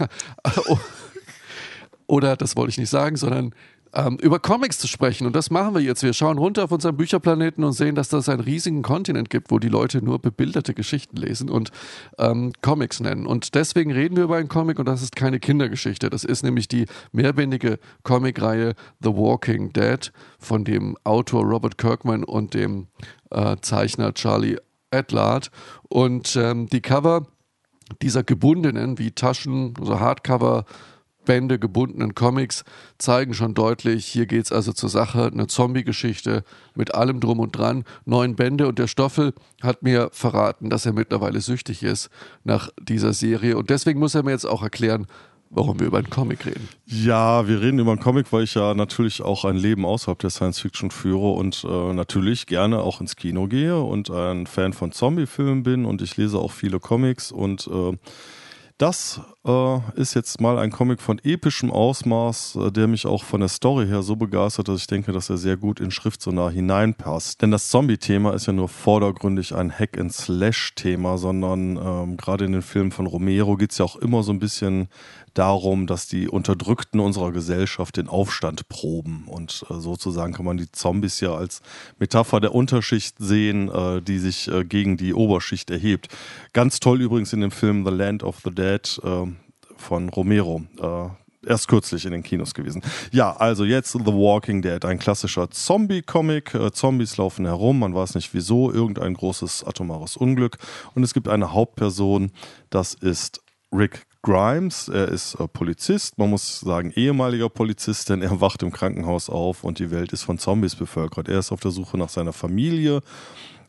oder 2.09 2.35
das 2.37 2.56
wollte 2.56 2.70
ich 2.70 2.78
nicht 2.78 2.90
sagen, 2.90 3.14
sondern 3.14 3.54
ähm, 3.94 4.16
über 4.20 4.38
Comics 4.38 4.78
zu 4.78 4.87
sprechen. 4.87 5.26
Und 5.26 5.35
das 5.35 5.50
machen 5.50 5.75
wir 5.75 5.80
jetzt. 5.80 6.02
Wir 6.02 6.12
schauen 6.12 6.38
runter 6.38 6.64
auf 6.64 6.73
unseren 6.73 6.97
Bücherplaneten 6.97 7.64
und 7.64 7.73
sehen, 7.73 7.94
dass 7.94 8.09
das 8.09 8.28
einen 8.28 8.40
riesigen 8.40 8.82
Kontinent 8.82 9.30
gibt, 9.30 9.50
wo 9.50 9.59
die 9.59 9.68
Leute 9.68 10.02
nur 10.04 10.18
bebilderte 10.18 10.75
Geschichten 10.75 11.16
lesen 11.16 11.50
und 11.50 11.70
ähm, 12.18 12.52
Comics 12.62 13.00
nennen. 13.00 13.26
Und 13.26 13.54
deswegen 13.54 13.92
reden 13.92 14.16
wir 14.16 14.25
über 14.25 14.37
einen 14.37 14.49
Comic 14.49 14.78
und 14.78 14.87
das 14.87 15.02
ist 15.02 15.16
keine 15.16 15.40
Kindergeschichte. 15.40 16.11
Das 16.11 16.25
ist 16.25 16.42
nämlich 16.42 16.68
die 16.68 16.87
mehrbändige 17.12 17.78
Comicreihe 18.02 18.75
The 19.00 19.11
Walking 19.11 19.73
Dead 19.73 20.12
von 20.38 20.64
dem 20.64 20.97
Autor 21.04 21.44
Robert 21.44 21.78
Kirkman 21.78 22.25
und 22.25 22.54
dem 22.54 22.88
äh, 23.30 23.56
Zeichner 23.61 24.14
Charlie 24.14 24.56
Adlard. 24.90 25.50
Und 25.88 26.37
ähm, 26.37 26.68
die 26.68 26.80
Cover 26.80 27.26
dieser 28.02 28.23
gebundenen, 28.23 28.99
wie 28.99 29.11
Taschen, 29.11 29.75
also 29.78 29.99
Hardcover, 29.99 30.64
Bände 31.30 31.60
gebundenen 31.60 32.16
Comics 32.16 32.64
zeigen 32.99 33.34
schon 33.34 33.54
deutlich, 33.54 34.04
hier 34.04 34.26
geht 34.26 34.46
es 34.46 34.50
also 34.50 34.72
zur 34.72 34.88
Sache, 34.88 35.30
eine 35.32 35.46
Zombie-Geschichte 35.46 36.42
mit 36.75 36.92
allem 36.96 37.20
drum 37.20 37.38
und 37.38 37.56
dran, 37.56 37.84
neun 38.04 38.34
Bände 38.34 38.66
und 38.66 38.80
der 38.80 38.88
Stoffel 38.88 39.34
hat 39.62 39.84
mir 39.84 40.08
verraten, 40.10 40.70
dass 40.70 40.87
er 40.87 40.92
mittlerweile 40.92 41.40
süchtig 41.40 41.84
ist 41.84 42.10
nach 42.42 42.70
dieser 42.82 43.12
Serie. 43.12 43.56
Und 43.56 43.70
deswegen 43.70 44.00
muss 44.00 44.16
er 44.16 44.25
mir 44.25 44.32
jetzt 44.32 44.44
auch 44.44 44.64
erklären, 44.64 45.06
warum 45.50 45.78
wir 45.78 45.87
über 45.87 45.99
einen 45.99 46.10
Comic 46.10 46.46
reden. 46.46 46.68
Ja, 46.87 47.46
wir 47.46 47.60
reden 47.60 47.78
über 47.78 47.92
einen 47.92 48.00
Comic, 48.00 48.32
weil 48.32 48.42
ich 48.42 48.54
ja 48.54 48.75
natürlich 48.75 49.22
auch 49.22 49.44
ein 49.44 49.54
Leben 49.54 49.84
außerhalb 49.84 50.18
der 50.18 50.30
Science 50.30 50.58
Fiction 50.58 50.90
führe 50.90 51.30
und 51.30 51.62
äh, 51.62 51.92
natürlich 51.92 52.46
gerne 52.46 52.80
auch 52.80 53.00
ins 53.00 53.14
Kino 53.14 53.46
gehe 53.46 53.78
und 53.78 54.10
ein 54.10 54.49
Fan 54.49 54.72
von 54.72 54.90
Zombie-Filmen 54.90 55.62
bin. 55.62 55.84
Und 55.84 56.02
ich 56.02 56.16
lese 56.16 56.40
auch 56.40 56.50
viele 56.50 56.80
Comics 56.80 57.30
und 57.30 57.68
äh, 57.68 57.96
das 58.80 59.20
äh, 59.44 59.78
ist 59.94 60.14
jetzt 60.14 60.40
mal 60.40 60.58
ein 60.58 60.70
Comic 60.70 61.02
von 61.02 61.18
epischem 61.22 61.70
Ausmaß, 61.70 62.56
äh, 62.56 62.72
der 62.72 62.87
mich 62.87 63.06
auch 63.06 63.25
von 63.25 63.40
der 63.40 63.50
Story 63.50 63.87
her 63.87 64.00
so 64.02 64.16
begeistert, 64.16 64.68
dass 64.68 64.80
ich 64.80 64.87
denke, 64.87 65.12
dass 65.12 65.28
er 65.28 65.37
sehr 65.37 65.58
gut 65.58 65.80
in 65.80 65.90
Schrift 65.90 66.22
so 66.22 66.30
nah 66.30 66.49
hineinpasst. 66.49 67.42
Denn 67.42 67.50
das 67.50 67.68
Zombie-Thema 67.68 68.32
ist 68.32 68.46
ja 68.46 68.54
nur 68.54 68.70
vordergründig 68.70 69.54
ein 69.54 69.70
Hack-and-Slash-Thema, 69.70 71.18
sondern 71.18 71.76
ähm, 71.76 72.16
gerade 72.16 72.46
in 72.46 72.52
den 72.52 72.62
Filmen 72.62 72.90
von 72.90 73.06
Romero 73.06 73.56
geht 73.56 73.72
es 73.72 73.78
ja 73.78 73.84
auch 73.84 73.96
immer 73.96 74.22
so 74.22 74.32
ein 74.32 74.38
bisschen 74.38 74.88
darum, 75.40 75.87
dass 75.87 76.06
die 76.06 76.28
Unterdrückten 76.28 77.00
unserer 77.00 77.32
Gesellschaft 77.32 77.97
den 77.97 78.09
Aufstand 78.09 78.68
proben. 78.68 79.25
Und 79.26 79.64
äh, 79.70 79.80
sozusagen 79.80 80.35
kann 80.35 80.44
man 80.44 80.59
die 80.59 80.70
Zombies 80.70 81.20
ja 81.20 81.35
als 81.35 81.62
Metapher 81.99 82.40
der 82.40 82.54
Unterschicht 82.54 83.16
sehen, 83.18 83.70
äh, 83.70 84.02
die 84.02 84.18
sich 84.18 84.49
äh, 84.49 84.64
gegen 84.66 84.99
die 84.99 85.14
Oberschicht 85.14 85.70
erhebt. 85.70 86.09
Ganz 86.52 86.78
toll 86.78 87.00
übrigens 87.00 87.32
in 87.32 87.40
dem 87.40 87.50
Film 87.50 87.87
The 87.87 87.90
Land 87.90 88.23
of 88.23 88.40
the 88.44 88.50
Dead 88.50 89.00
äh, 89.02 89.26
von 89.76 90.11
Romero 90.11 90.62
äh, 90.78 91.49
erst 91.49 91.68
kürzlich 91.68 92.04
in 92.04 92.12
den 92.12 92.23
Kinos 92.23 92.52
gewesen. 92.52 92.82
Ja, 93.11 93.35
also 93.35 93.64
jetzt 93.64 93.92
The 93.92 94.04
Walking 94.04 94.61
Dead, 94.61 94.85
ein 94.85 94.99
klassischer 94.99 95.50
Zombie-Comic. 95.50 96.54
Äh, 96.54 96.70
Zombies 96.73 97.16
laufen 97.16 97.47
herum, 97.47 97.78
man 97.78 97.94
weiß 97.94 98.14
nicht 98.14 98.35
wieso, 98.35 98.70
irgendein 98.70 99.14
großes 99.14 99.64
atomares 99.64 100.18
Unglück. 100.18 100.59
Und 100.94 101.02
es 101.02 101.14
gibt 101.14 101.28
eine 101.28 101.54
Hauptperson, 101.54 102.30
das 102.68 102.92
ist 102.92 103.40
Rick 103.73 104.04
Grimes. 104.22 104.88
Er 104.88 105.08
ist 105.08 105.34
äh, 105.36 105.48
Polizist, 105.48 106.18
man 106.18 106.30
muss 106.30 106.60
sagen 106.60 106.92
ehemaliger 106.94 107.48
Polizist, 107.48 108.08
denn 108.10 108.22
er 108.22 108.40
wacht 108.40 108.62
im 108.62 108.72
Krankenhaus 108.72 109.30
auf 109.30 109.64
und 109.64 109.78
die 109.78 109.90
Welt 109.90 110.12
ist 110.12 110.22
von 110.22 110.38
Zombies 110.38 110.74
bevölkert. 110.74 111.28
Er 111.28 111.38
ist 111.38 111.52
auf 111.52 111.60
der 111.60 111.70
Suche 111.70 111.96
nach 111.96 112.10
seiner 112.10 112.32
Familie. 112.32 113.00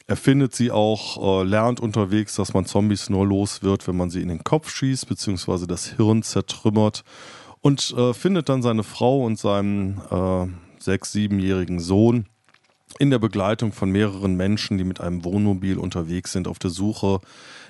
Er 0.08 0.18
findet 0.18 0.54
sie 0.54 0.72
auch, 0.72 1.42
äh, 1.42 1.44
lernt 1.46 1.80
unterwegs, 1.80 2.36
dass 2.36 2.54
man 2.54 2.66
Zombies 2.66 3.10
nur 3.10 3.26
los 3.26 3.64
wird, 3.64 3.88
wenn 3.88 3.96
man 3.96 4.10
sie 4.10 4.22
in 4.22 4.28
den 4.28 4.44
Kopf 4.44 4.70
schießt, 4.70 5.08
beziehungsweise 5.08 5.68
das 5.68 5.88
Hirn 5.88 6.24
zertrümmert. 6.24 7.04
Und 7.62 7.94
äh, 7.96 8.14
findet 8.14 8.50
dann 8.50 8.62
seine 8.62 8.84
Frau 8.84 9.24
und 9.24 9.40
seinen 9.40 10.02
äh, 10.10 10.48
sechs-, 10.80 11.12
siebenjährigen 11.12 11.80
Sohn 11.80 12.26
in 13.00 13.10
der 13.10 13.20
Begleitung 13.20 13.72
von 13.72 13.90
mehreren 13.90 14.36
Menschen, 14.36 14.78
die 14.78 14.84
mit 14.84 15.00
einem 15.00 15.24
Wohnmobil 15.24 15.78
unterwegs 15.78 16.34
sind, 16.34 16.48
auf 16.48 16.60
der 16.60 16.72
Suche 16.72 17.22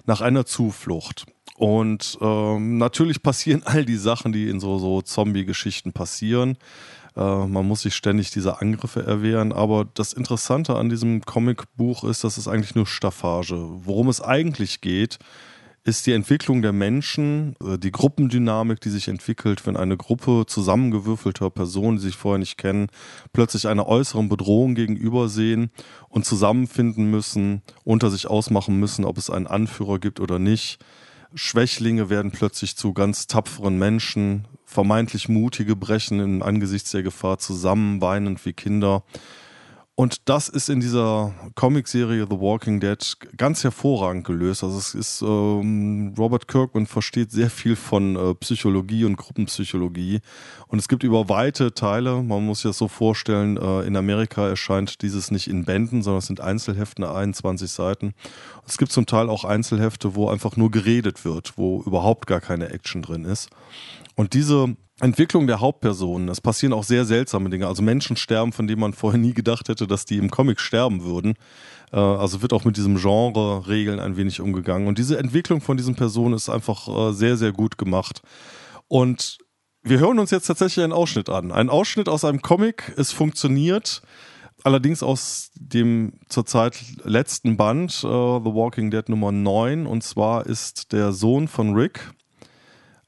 nach 0.05 0.21
einer 0.21 0.45
Zuflucht. 0.45 1.25
Und 1.55 2.17
ähm, 2.21 2.77
natürlich 2.77 3.21
passieren 3.21 3.63
all 3.65 3.85
die 3.85 3.97
Sachen, 3.97 4.31
die 4.31 4.49
in 4.49 4.59
so, 4.59 4.77
so 4.77 5.01
Zombie-Geschichten 5.01 5.93
passieren. 5.93 6.57
Äh, 7.15 7.45
man 7.45 7.67
muss 7.67 7.81
sich 7.81 7.95
ständig 7.95 8.31
diese 8.31 8.61
Angriffe 8.61 9.03
erwehren. 9.05 9.51
Aber 9.51 9.85
das 9.93 10.13
Interessante 10.13 10.75
an 10.75 10.89
diesem 10.89 11.21
Comicbuch 11.21 12.03
ist, 12.03 12.23
dass 12.23 12.37
es 12.37 12.47
eigentlich 12.47 12.75
nur 12.75 12.87
Staffage. 12.87 13.55
Worum 13.55 14.09
es 14.09 14.21
eigentlich 14.21 14.81
geht, 14.81 15.19
ist 15.83 16.05
die 16.05 16.11
Entwicklung 16.11 16.61
der 16.61 16.73
Menschen, 16.73 17.55
äh, 17.63 17.77
die 17.77 17.91
Gruppendynamik, 17.91 18.79
die 18.81 18.89
sich 18.89 19.07
entwickelt, 19.07 19.65
wenn 19.65 19.77
eine 19.77 19.97
Gruppe 19.97 20.45
zusammengewürfelter 20.45 21.49
Personen, 21.49 21.97
die 21.97 22.03
sich 22.03 22.15
vorher 22.15 22.39
nicht 22.39 22.57
kennen, 22.57 22.87
plötzlich 23.33 23.67
einer 23.67 23.87
äußeren 23.87 24.29
Bedrohung 24.29 24.75
gegenüber 24.75 25.27
sehen 25.27 25.71
und 26.09 26.25
zusammenfinden 26.25 27.09
müssen, 27.09 27.63
unter 27.83 28.11
sich 28.11 28.27
ausmachen 28.27 28.79
müssen, 28.79 29.05
ob 29.05 29.17
es 29.17 29.29
einen 29.29 29.47
Anführer 29.47 29.97
gibt 29.99 30.19
oder 30.19 30.37
nicht 30.37 30.79
Schwächlinge 31.33 32.09
werden 32.09 32.31
plötzlich 32.31 32.75
zu 32.75 32.93
ganz 32.93 33.27
tapferen 33.27 33.77
Menschen, 33.77 34.47
vermeintlich 34.65 35.29
mutige 35.29 35.75
brechen 35.75 36.19
im 36.19 36.43
Angesichts 36.43 36.91
der 36.91 37.03
Gefahr 37.03 37.39
zusammen, 37.39 38.01
weinend 38.01 38.45
wie 38.45 38.53
Kinder. 38.53 39.03
Und 40.01 40.27
das 40.29 40.49
ist 40.49 40.67
in 40.67 40.79
dieser 40.79 41.31
Comicserie 41.53 42.25
The 42.27 42.39
Walking 42.39 42.79
Dead 42.79 42.97
ganz 43.37 43.63
hervorragend 43.63 44.25
gelöst. 44.25 44.63
Also 44.63 44.79
es 44.79 44.95
ist, 44.95 45.21
ähm, 45.21 46.15
Robert 46.17 46.47
Kirkman 46.47 46.87
versteht 46.87 47.29
sehr 47.29 47.51
viel 47.51 47.75
von 47.75 48.15
äh, 48.15 48.33
Psychologie 48.33 49.05
und 49.05 49.15
Gruppenpsychologie. 49.15 50.21
Und 50.65 50.79
es 50.79 50.87
gibt 50.87 51.03
über 51.03 51.29
weite 51.29 51.75
Teile, 51.75 52.23
man 52.23 52.43
muss 52.43 52.61
sich 52.61 52.69
das 52.69 52.79
so 52.79 52.87
vorstellen, 52.87 53.57
äh, 53.57 53.81
in 53.81 53.95
Amerika 53.95 54.47
erscheint 54.47 55.03
dieses 55.03 55.29
nicht 55.29 55.47
in 55.47 55.65
Bänden, 55.65 56.01
sondern 56.01 56.17
es 56.17 56.25
sind 56.25 56.41
Einzelheften, 56.41 57.03
21 57.03 57.69
Seiten. 57.69 58.15
Es 58.65 58.79
gibt 58.79 58.91
zum 58.91 59.05
Teil 59.05 59.29
auch 59.29 59.45
Einzelhefte, 59.45 60.15
wo 60.15 60.29
einfach 60.29 60.57
nur 60.57 60.71
geredet 60.71 61.25
wird, 61.25 61.59
wo 61.59 61.83
überhaupt 61.83 62.25
gar 62.25 62.41
keine 62.41 62.69
Action 62.69 63.03
drin 63.03 63.23
ist. 63.23 63.51
Und 64.15 64.33
diese 64.33 64.75
Entwicklung 65.01 65.47
der 65.47 65.59
Hauptpersonen. 65.59 66.29
Es 66.29 66.41
passieren 66.41 66.73
auch 66.73 66.83
sehr 66.83 67.05
seltsame 67.05 67.49
Dinge. 67.49 67.67
Also 67.67 67.81
Menschen 67.81 68.15
sterben, 68.15 68.53
von 68.53 68.67
denen 68.67 68.79
man 68.79 68.93
vorher 68.93 69.19
nie 69.19 69.33
gedacht 69.33 69.67
hätte, 69.67 69.87
dass 69.87 70.05
die 70.05 70.17
im 70.17 70.29
Comic 70.29 70.59
sterben 70.59 71.03
würden. 71.03 71.33
Äh, 71.91 71.97
also 71.97 72.41
wird 72.41 72.53
auch 72.53 72.65
mit 72.65 72.77
diesem 72.77 72.97
Genre-Regeln 72.97 73.99
ein 73.99 74.15
wenig 74.15 74.39
umgegangen. 74.41 74.87
Und 74.87 74.97
diese 74.97 75.17
Entwicklung 75.17 75.59
von 75.61 75.77
diesen 75.77 75.95
Personen 75.95 76.35
ist 76.35 76.49
einfach 76.49 76.87
äh, 76.87 77.13
sehr, 77.13 77.35
sehr 77.35 77.51
gut 77.51 77.77
gemacht. 77.77 78.21
Und 78.87 79.39
wir 79.83 79.99
hören 79.99 80.19
uns 80.19 80.29
jetzt 80.29 80.45
tatsächlich 80.45 80.83
einen 80.83 80.93
Ausschnitt 80.93 81.29
an. 81.29 81.51
Ein 81.51 81.69
Ausschnitt 81.69 82.07
aus 82.07 82.23
einem 82.23 82.41
Comic. 82.41 82.93
Es 82.97 83.11
funktioniert. 83.11 84.03
Allerdings 84.63 85.01
aus 85.01 85.49
dem 85.55 86.13
zurzeit 86.29 86.79
letzten 87.03 87.57
Band, 87.57 88.03
uh, 88.03 88.39
The 88.43 88.53
Walking 88.53 88.91
Dead 88.91 89.09
Nummer 89.09 89.31
9. 89.31 89.87
Und 89.87 90.03
zwar 90.03 90.45
ist 90.45 90.91
der 90.91 91.13
Sohn 91.13 91.47
von 91.47 91.73
Rick, 91.73 92.11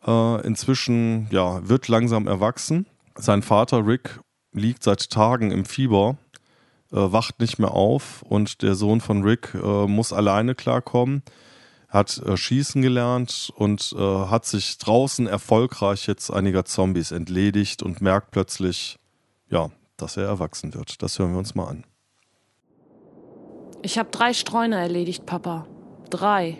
äh, 0.05 0.45
inzwischen 0.45 1.27
ja, 1.31 1.67
wird 1.67 1.87
langsam 1.87 2.27
erwachsen. 2.27 2.85
Sein 3.15 3.41
Vater 3.41 3.85
Rick 3.85 4.19
liegt 4.51 4.83
seit 4.83 5.09
Tagen 5.09 5.51
im 5.51 5.65
Fieber, 5.65 6.17
äh, 6.91 6.97
wacht 6.97 7.39
nicht 7.39 7.59
mehr 7.59 7.71
auf 7.71 8.21
und 8.23 8.61
der 8.61 8.75
Sohn 8.75 9.01
von 9.01 9.23
Rick 9.23 9.53
äh, 9.53 9.87
muss 9.87 10.13
alleine 10.13 10.55
klarkommen, 10.55 11.23
hat 11.89 12.17
äh, 12.19 12.37
schießen 12.37 12.81
gelernt 12.81 13.51
und 13.55 13.93
äh, 13.97 13.99
hat 13.99 14.45
sich 14.45 14.77
draußen 14.77 15.27
erfolgreich 15.27 16.07
jetzt 16.07 16.31
einiger 16.31 16.65
Zombies 16.65 17.11
entledigt 17.11 17.83
und 17.83 18.01
merkt 18.01 18.31
plötzlich, 18.31 18.99
ja, 19.49 19.69
dass 19.97 20.17
er 20.17 20.25
erwachsen 20.25 20.73
wird. 20.73 21.01
Das 21.01 21.19
hören 21.19 21.31
wir 21.31 21.39
uns 21.39 21.55
mal 21.55 21.67
an. 21.67 21.83
Ich 23.83 23.97
habe 23.97 24.09
drei 24.11 24.33
Streuner 24.33 24.79
erledigt, 24.79 25.25
Papa. 25.25 25.67
Drei. 26.09 26.57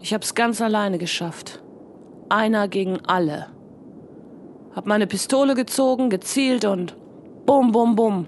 Ich 0.00 0.14
hab's 0.14 0.34
ganz 0.34 0.60
alleine 0.60 0.98
geschafft 0.98 1.63
einer 2.34 2.68
gegen 2.68 3.00
alle. 3.06 3.46
Hab 4.74 4.86
meine 4.86 5.06
Pistole 5.06 5.54
gezogen, 5.54 6.10
gezielt 6.10 6.64
und 6.64 6.96
bum, 7.46 7.72
bum, 7.72 7.94
bum. 7.94 8.26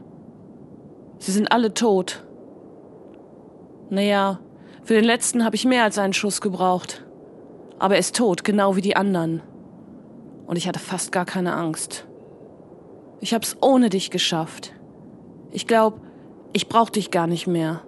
Sie 1.19 1.33
sind 1.33 1.51
alle 1.51 1.75
tot. 1.75 2.25
Naja, 3.91 4.39
für 4.85 4.95
den 4.95 5.05
letzten 5.05 5.45
habe 5.45 5.57
ich 5.57 5.65
mehr 5.65 5.85
als 5.85 5.99
einen 5.99 6.13
Schuss 6.13 6.41
gebraucht. 6.41 7.05
Aber 7.79 7.95
er 7.95 8.01
ist 8.01 8.17
tot, 8.17 8.45
genau 8.45 8.77
wie 8.77 8.81
die 8.81 8.97
anderen. 8.97 9.43
Und 10.47 10.57
ich 10.57 10.69
hatte 10.69 10.79
fast 10.79 11.13
gar 11.13 11.25
keine 11.25 11.55
Angst. 11.55 12.07
Ich 13.21 13.35
hab's 13.35 13.57
ohne 13.61 13.91
dich 13.91 14.11
geschafft. 14.11 14.73
Ich 15.51 15.67
glaub, 15.67 16.01
ich 16.53 16.69
brauch 16.69 16.91
dich 16.91 17.11
gar 17.11 17.27
nicht 17.27 17.47
mehr. 17.47 17.83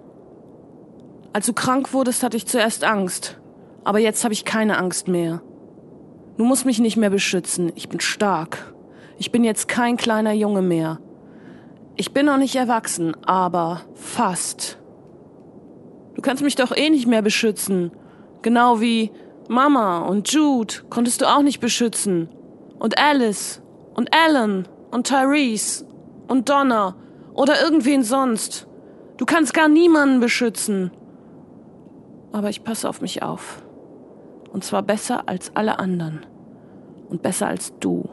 Als 1.31 1.45
du 1.45 1.53
krank 1.53 1.93
wurdest, 1.93 2.23
hatte 2.23 2.37
ich 2.37 2.47
zuerst 2.47 2.83
Angst. 2.83 3.39
Aber 3.83 3.99
jetzt 3.99 4.23
habe 4.23 4.33
ich 4.33 4.43
keine 4.43 4.77
Angst 4.77 5.07
mehr. 5.07 5.41
Du 6.39 6.45
musst 6.45 6.65
mich 6.65 6.79
nicht 6.79 6.95
mehr 6.95 7.09
beschützen. 7.09 7.73
Ich 7.75 7.89
bin 7.89 7.99
stark. 7.99 8.73
Ich 9.17 9.29
bin 9.29 9.43
jetzt 9.43 9.67
kein 9.67 9.97
kleiner 9.97 10.31
Junge 10.31 10.61
mehr. 10.61 11.01
Ich 11.97 12.13
bin 12.13 12.27
noch 12.27 12.37
nicht 12.37 12.55
erwachsen, 12.55 13.13
aber 13.25 13.81
fast. 13.93 14.77
Du 16.15 16.21
kannst 16.21 16.41
mich 16.41 16.55
doch 16.55 16.73
eh 16.73 16.89
nicht 16.89 17.07
mehr 17.07 17.21
beschützen. 17.21 17.91
Genau 18.41 18.79
wie 18.79 19.11
Mama 19.49 19.97
und 19.97 20.31
Jude 20.31 20.75
konntest 20.89 21.19
du 21.19 21.25
auch 21.25 21.41
nicht 21.41 21.59
beschützen. 21.59 22.29
Und 22.79 22.97
Alice 22.97 23.61
und 23.93 24.07
Alan 24.13 24.65
und 24.91 25.07
Tyrese 25.07 25.85
und 26.29 26.47
Donna 26.47 26.95
oder 27.33 27.61
irgendwen 27.61 28.01
sonst. 28.01 28.65
Du 29.17 29.25
kannst 29.25 29.53
gar 29.53 29.67
niemanden 29.67 30.21
beschützen. 30.21 30.91
Aber 32.31 32.49
ich 32.49 32.63
passe 32.63 32.87
auf 32.87 33.01
mich 33.01 33.23
auf. 33.23 33.61
Und 34.53 34.63
zwar 34.63 34.83
besser 34.83 35.27
als 35.27 35.53
alle 35.53 35.79
anderen. 35.79 36.25
Und 37.09 37.21
besser 37.21 37.47
als 37.47 37.73
du. 37.79 38.07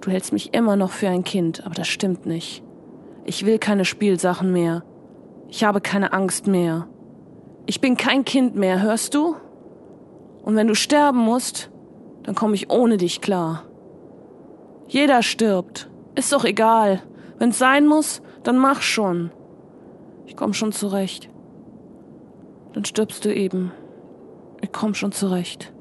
Du 0.00 0.10
hältst 0.10 0.32
mich 0.32 0.54
immer 0.54 0.76
noch 0.76 0.90
für 0.90 1.08
ein 1.08 1.24
Kind, 1.24 1.64
aber 1.64 1.74
das 1.74 1.88
stimmt 1.88 2.26
nicht. 2.26 2.62
Ich 3.24 3.44
will 3.44 3.58
keine 3.58 3.84
Spielsachen 3.84 4.52
mehr. 4.52 4.82
Ich 5.48 5.64
habe 5.64 5.80
keine 5.80 6.12
Angst 6.12 6.46
mehr. 6.46 6.88
Ich 7.66 7.80
bin 7.80 7.96
kein 7.96 8.24
Kind 8.24 8.56
mehr, 8.56 8.80
hörst 8.80 9.14
du? 9.14 9.36
Und 10.42 10.56
wenn 10.56 10.66
du 10.66 10.74
sterben 10.74 11.18
musst, 11.18 11.70
dann 12.22 12.34
komme 12.34 12.54
ich 12.54 12.70
ohne 12.70 12.96
dich 12.96 13.20
klar. 13.20 13.64
Jeder 14.86 15.22
stirbt. 15.22 15.90
Ist 16.14 16.32
doch 16.32 16.44
egal. 16.44 17.02
Wenn's 17.38 17.58
sein 17.58 17.86
muss, 17.86 18.22
dann 18.42 18.56
mach 18.56 18.80
schon. 18.80 19.30
Ich 20.24 20.36
komm 20.36 20.54
schon 20.54 20.72
zurecht. 20.72 21.28
Dann 22.72 22.84
stirbst 22.84 23.24
du 23.24 23.34
eben. 23.34 23.72
Ich 24.60 24.72
komm 24.72 24.94
schon 24.94 25.12
zurecht. 25.12 25.72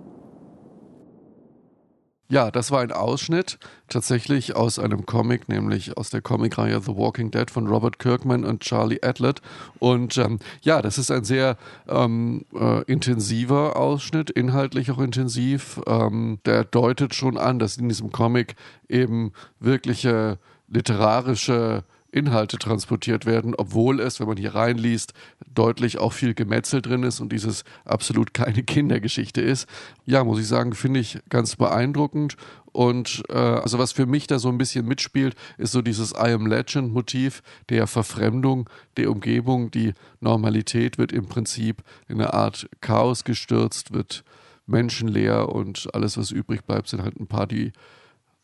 Ja, 2.29 2.51
das 2.51 2.71
war 2.71 2.81
ein 2.81 2.91
Ausschnitt 2.91 3.57
tatsächlich 3.87 4.53
aus 4.53 4.79
einem 4.79 5.05
Comic, 5.05 5.47
nämlich 5.47 5.95
aus 5.95 6.09
der 6.09 6.21
Comicreihe 6.21 6.81
The 6.81 6.97
Walking 6.97 7.31
Dead 7.31 7.49
von 7.49 7.67
Robert 7.67 7.99
Kirkman 7.99 8.43
und 8.43 8.59
Charlie 8.61 8.99
Adlett. 9.01 9.41
Und 9.79 10.17
ähm, 10.17 10.39
ja, 10.61 10.81
das 10.81 10.97
ist 10.97 11.09
ein 11.09 11.23
sehr 11.23 11.55
ähm, 11.87 12.43
äh, 12.53 12.83
intensiver 12.83 13.77
Ausschnitt, 13.77 14.29
inhaltlich 14.29 14.91
auch 14.91 14.99
intensiv. 14.99 15.79
Ähm, 15.87 16.39
der 16.45 16.65
deutet 16.65 17.15
schon 17.15 17.37
an, 17.37 17.59
dass 17.59 17.77
in 17.77 17.87
diesem 17.87 18.11
Comic 18.11 18.55
eben 18.89 19.31
wirkliche 19.61 20.37
literarische 20.67 21.85
Inhalte 22.11 22.57
transportiert 22.57 23.25
werden, 23.25 23.53
obwohl 23.55 23.99
es, 23.99 24.19
wenn 24.19 24.27
man 24.27 24.37
hier 24.37 24.55
reinliest, 24.55 25.13
deutlich 25.57 25.97
auch 25.97 26.13
viel 26.13 26.33
Gemetzel 26.33 26.81
drin 26.81 27.03
ist 27.03 27.19
und 27.19 27.31
dieses 27.31 27.63
absolut 27.85 28.33
keine 28.33 28.63
Kindergeschichte 28.63 29.41
ist. 29.41 29.67
Ja, 30.05 30.23
muss 30.23 30.39
ich 30.39 30.47
sagen, 30.47 30.73
finde 30.73 30.99
ich 30.99 31.19
ganz 31.29 31.55
beeindruckend. 31.55 32.37
Und 32.71 33.23
äh, 33.29 33.33
also 33.33 33.79
was 33.79 33.91
für 33.91 34.05
mich 34.05 34.27
da 34.27 34.37
so 34.37 34.49
ein 34.49 34.59
bisschen 34.59 34.85
mitspielt, 34.85 35.35
ist 35.57 35.71
so 35.71 35.81
dieses 35.81 36.11
I 36.11 36.31
am 36.31 36.45
Legend 36.45 36.93
Motiv 36.93 37.41
der 37.69 37.87
Verfremdung 37.87 38.69
der 38.97 39.09
Umgebung. 39.09 39.71
Die 39.71 39.93
Normalität 40.19 40.97
wird 40.97 41.11
im 41.11 41.27
Prinzip 41.27 41.81
in 42.07 42.21
eine 42.21 42.33
Art 42.33 42.69
Chaos 42.81 43.23
gestürzt, 43.23 43.93
wird 43.93 44.23
menschenleer 44.67 45.49
und 45.49 45.87
alles, 45.93 46.17
was 46.17 46.29
übrig 46.29 46.65
bleibt, 46.65 46.89
sind 46.89 47.01
halt 47.01 47.19
ein 47.19 47.27
paar, 47.27 47.47
die 47.47 47.71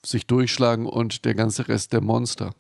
sich 0.04 0.26
durchschlagen 0.26 0.86
und 0.86 1.26
der 1.26 1.36
ganze 1.36 1.68
Rest 1.68 1.94
der 1.94 2.02
Monster. 2.02 2.54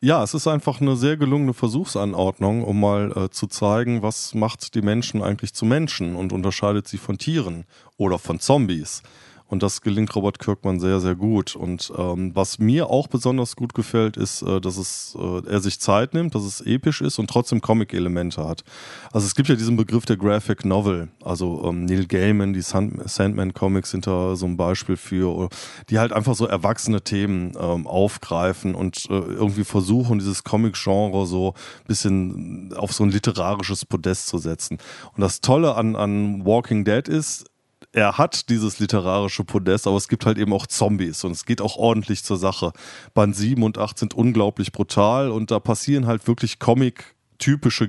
Ja, 0.00 0.22
es 0.22 0.34
ist 0.34 0.46
einfach 0.46 0.80
eine 0.80 0.96
sehr 0.96 1.16
gelungene 1.16 1.54
Versuchsanordnung, 1.54 2.64
um 2.64 2.80
mal 2.80 3.12
äh, 3.16 3.30
zu 3.30 3.46
zeigen, 3.46 4.02
was 4.02 4.34
macht 4.34 4.74
die 4.74 4.82
Menschen 4.82 5.22
eigentlich 5.22 5.54
zu 5.54 5.64
Menschen 5.64 6.16
und 6.16 6.32
unterscheidet 6.32 6.88
sie 6.88 6.98
von 6.98 7.18
Tieren 7.18 7.64
oder 7.96 8.18
von 8.18 8.40
Zombies. 8.40 9.02
Und 9.50 9.64
das 9.64 9.80
gelingt 9.80 10.14
Robert 10.14 10.38
Kirkman 10.38 10.78
sehr, 10.78 11.00
sehr 11.00 11.16
gut. 11.16 11.56
Und 11.56 11.92
ähm, 11.98 12.30
was 12.34 12.60
mir 12.60 12.88
auch 12.88 13.08
besonders 13.08 13.56
gut 13.56 13.74
gefällt, 13.74 14.16
ist, 14.16 14.42
äh, 14.42 14.60
dass 14.60 14.76
es, 14.76 15.18
äh, 15.20 15.48
er 15.48 15.60
sich 15.60 15.80
Zeit 15.80 16.14
nimmt, 16.14 16.36
dass 16.36 16.44
es 16.44 16.60
episch 16.60 17.00
ist 17.00 17.18
und 17.18 17.28
trotzdem 17.28 17.60
Comic-Elemente 17.60 18.46
hat. 18.46 18.62
Also 19.10 19.26
es 19.26 19.34
gibt 19.34 19.48
ja 19.48 19.56
diesen 19.56 19.76
Begriff 19.76 20.06
der 20.06 20.16
Graphic 20.16 20.64
Novel. 20.64 21.08
Also 21.24 21.64
ähm, 21.64 21.84
Neil 21.84 22.06
Gaiman, 22.06 22.52
die 22.52 22.62
Sandman-Comics 22.62 23.90
sind 23.90 24.06
da 24.06 24.36
so 24.36 24.46
ein 24.46 24.56
Beispiel 24.56 24.96
für, 24.96 25.48
die 25.88 25.98
halt 25.98 26.12
einfach 26.12 26.36
so 26.36 26.46
erwachsene 26.46 27.02
Themen 27.02 27.52
ähm, 27.60 27.88
aufgreifen 27.88 28.76
und 28.76 29.06
äh, 29.10 29.14
irgendwie 29.14 29.64
versuchen, 29.64 30.20
dieses 30.20 30.44
Comic-Genre 30.44 31.26
so 31.26 31.54
ein 31.80 31.86
bisschen 31.88 32.72
auf 32.76 32.92
so 32.92 33.02
ein 33.02 33.10
literarisches 33.10 33.84
Podest 33.84 34.28
zu 34.28 34.38
setzen. 34.38 34.78
Und 35.16 35.22
das 35.22 35.40
Tolle 35.40 35.74
an, 35.74 35.96
an 35.96 36.44
Walking 36.46 36.84
Dead 36.84 37.08
ist, 37.08 37.49
er 37.92 38.18
hat 38.18 38.48
dieses 38.48 38.78
literarische 38.78 39.44
Podest, 39.44 39.86
aber 39.86 39.96
es 39.96 40.08
gibt 40.08 40.24
halt 40.26 40.38
eben 40.38 40.52
auch 40.52 40.66
Zombies 40.66 41.24
und 41.24 41.32
es 41.32 41.44
geht 41.44 41.60
auch 41.60 41.76
ordentlich 41.76 42.22
zur 42.22 42.36
Sache. 42.36 42.72
Band 43.14 43.34
7 43.34 43.62
und 43.62 43.78
8 43.78 43.98
sind 43.98 44.14
unglaublich 44.14 44.72
brutal 44.72 45.30
und 45.30 45.50
da 45.50 45.58
passieren 45.58 46.06
halt 46.06 46.26
wirklich 46.28 46.58
Comic-typische 46.58 47.84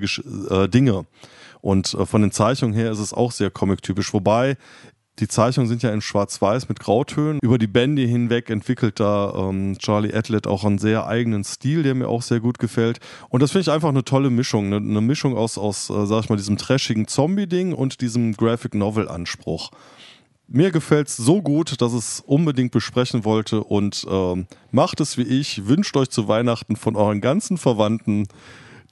äh, 0.49 0.67
Dinge. 0.67 1.05
Und 1.61 1.93
äh, 1.93 2.05
von 2.05 2.21
den 2.21 2.31
Zeichnungen 2.31 2.75
her 2.75 2.91
ist 2.91 2.99
es 2.99 3.13
auch 3.13 3.31
sehr 3.31 3.51
comic-typisch. 3.51 4.13
Wobei 4.13 4.57
die 5.19 5.27
Zeichnungen 5.27 5.67
sind 5.67 5.83
ja 5.83 5.91
in 5.91 6.01
Schwarz-Weiß 6.01 6.69
mit 6.69 6.79
Grautönen. 6.79 7.39
Über 7.41 7.57
die 7.57 7.67
Bände 7.67 8.03
hinweg 8.03 8.49
entwickelt 8.49 8.99
da 8.99 9.33
ähm, 9.35 9.77
Charlie 9.77 10.13
Adlet 10.13 10.47
auch 10.47 10.63
einen 10.63 10.79
sehr 10.79 11.05
eigenen 11.05 11.43
Stil, 11.43 11.83
der 11.83 11.95
mir 11.95 12.07
auch 12.07 12.21
sehr 12.21 12.39
gut 12.39 12.59
gefällt. 12.59 12.99
Und 13.29 13.43
das 13.43 13.51
finde 13.51 13.63
ich 13.63 13.71
einfach 13.71 13.89
eine 13.89 14.03
tolle 14.03 14.29
Mischung. 14.29 14.67
Eine, 14.67 14.77
eine 14.77 15.01
Mischung 15.01 15.37
aus, 15.37 15.57
aus 15.57 15.89
äh, 15.89 16.05
sag 16.05 16.23
ich 16.23 16.29
mal, 16.29 16.37
diesem 16.37 16.57
trashigen 16.57 17.07
Zombie-Ding 17.07 17.73
und 17.73 18.01
diesem 18.01 18.33
Graphic 18.33 18.73
Novel-Anspruch. 18.73 19.71
Mir 20.47 20.71
gefällt 20.71 21.07
es 21.07 21.17
so 21.17 21.41
gut, 21.41 21.81
dass 21.81 21.93
es 21.93 22.21
unbedingt 22.25 22.71
besprechen 22.71 23.23
wollte 23.23 23.63
und 23.63 24.05
ähm, 24.09 24.47
macht 24.71 24.99
es 24.99 25.17
wie 25.17 25.23
ich. 25.23 25.67
Wünscht 25.67 25.95
euch 25.95 26.09
zu 26.09 26.27
Weihnachten 26.27 26.75
von 26.75 26.95
euren 26.95 27.21
ganzen 27.21 27.57
Verwandten 27.57 28.27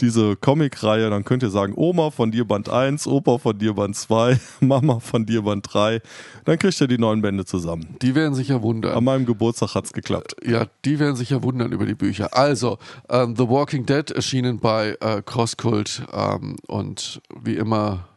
diese 0.01 0.35
Comic-Reihe, 0.35 1.09
dann 1.09 1.25
könnt 1.25 1.43
ihr 1.43 1.49
sagen, 1.49 1.73
Oma 1.75 2.11
von 2.11 2.31
dir 2.31 2.45
Band 2.45 2.69
1, 2.69 3.07
Opa 3.07 3.37
von 3.37 3.57
dir 3.57 3.73
Band 3.73 3.95
2, 3.95 4.39
Mama 4.59 4.99
von 4.99 5.25
dir 5.25 5.43
Band 5.43 5.67
3. 5.71 6.01
Dann 6.45 6.57
kriegt 6.59 6.79
ihr 6.81 6.87
die 6.87 6.97
neuen 6.97 7.21
Bände 7.21 7.45
zusammen. 7.45 7.95
Die 8.01 8.15
werden 8.15 8.33
sich 8.33 8.49
ja 8.49 8.61
wundern. 8.61 8.97
An 8.97 9.03
meinem 9.03 9.25
Geburtstag 9.25 9.75
hat 9.75 9.85
es 9.85 9.93
geklappt. 9.93 10.35
Ja, 10.45 10.65
die 10.85 10.99
werden 10.99 11.15
sich 11.15 11.29
ja 11.29 11.43
wundern 11.43 11.71
über 11.71 11.85
die 11.85 11.95
Bücher. 11.95 12.35
Also, 12.35 12.77
ähm, 13.09 13.35
The 13.35 13.47
Walking 13.47 13.85
Dead 13.85 14.09
erschienen 14.11 14.59
bei 14.59 14.97
äh, 15.01 15.21
Crosskult 15.25 16.03
ähm, 16.13 16.55
und 16.67 17.21
wie 17.41 17.55
immer 17.55 18.07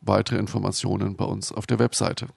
weitere 0.00 0.38
Informationen 0.38 1.16
bei 1.16 1.24
uns 1.24 1.52
auf 1.52 1.66
der 1.66 1.78
Webseite. 1.78 2.28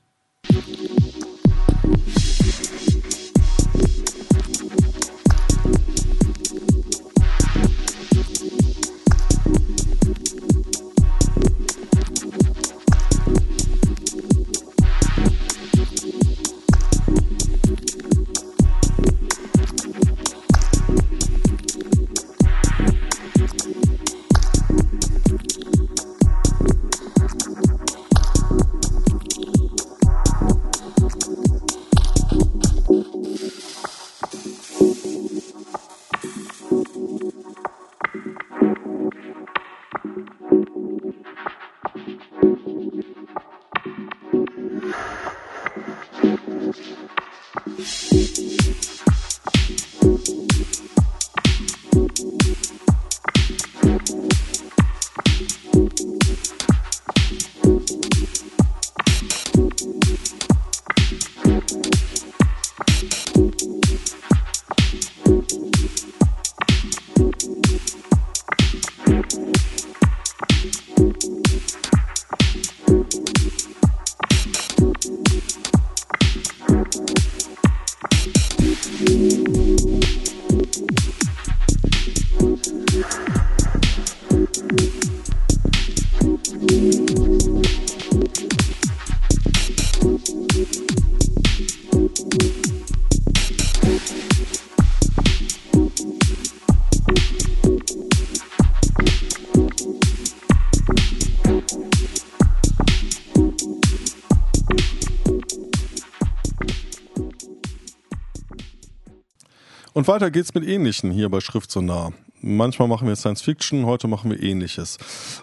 Und 109.94 110.08
weiter 110.08 110.32
geht's 110.32 110.54
mit 110.56 110.66
Ähnlichen 110.66 111.12
hier 111.12 111.30
bei 111.30 111.40
Schrift 111.40 111.72
so 111.72 111.80
nah. 111.80 112.12
Manchmal 112.42 112.90
machen 112.90 113.08
wir 113.08 113.16
Science 113.16 113.42
Fiction, 113.42 113.86
heute 113.86 114.08
machen 114.10 114.30
wir 114.30 114.42
Ähnliches. 114.42 114.98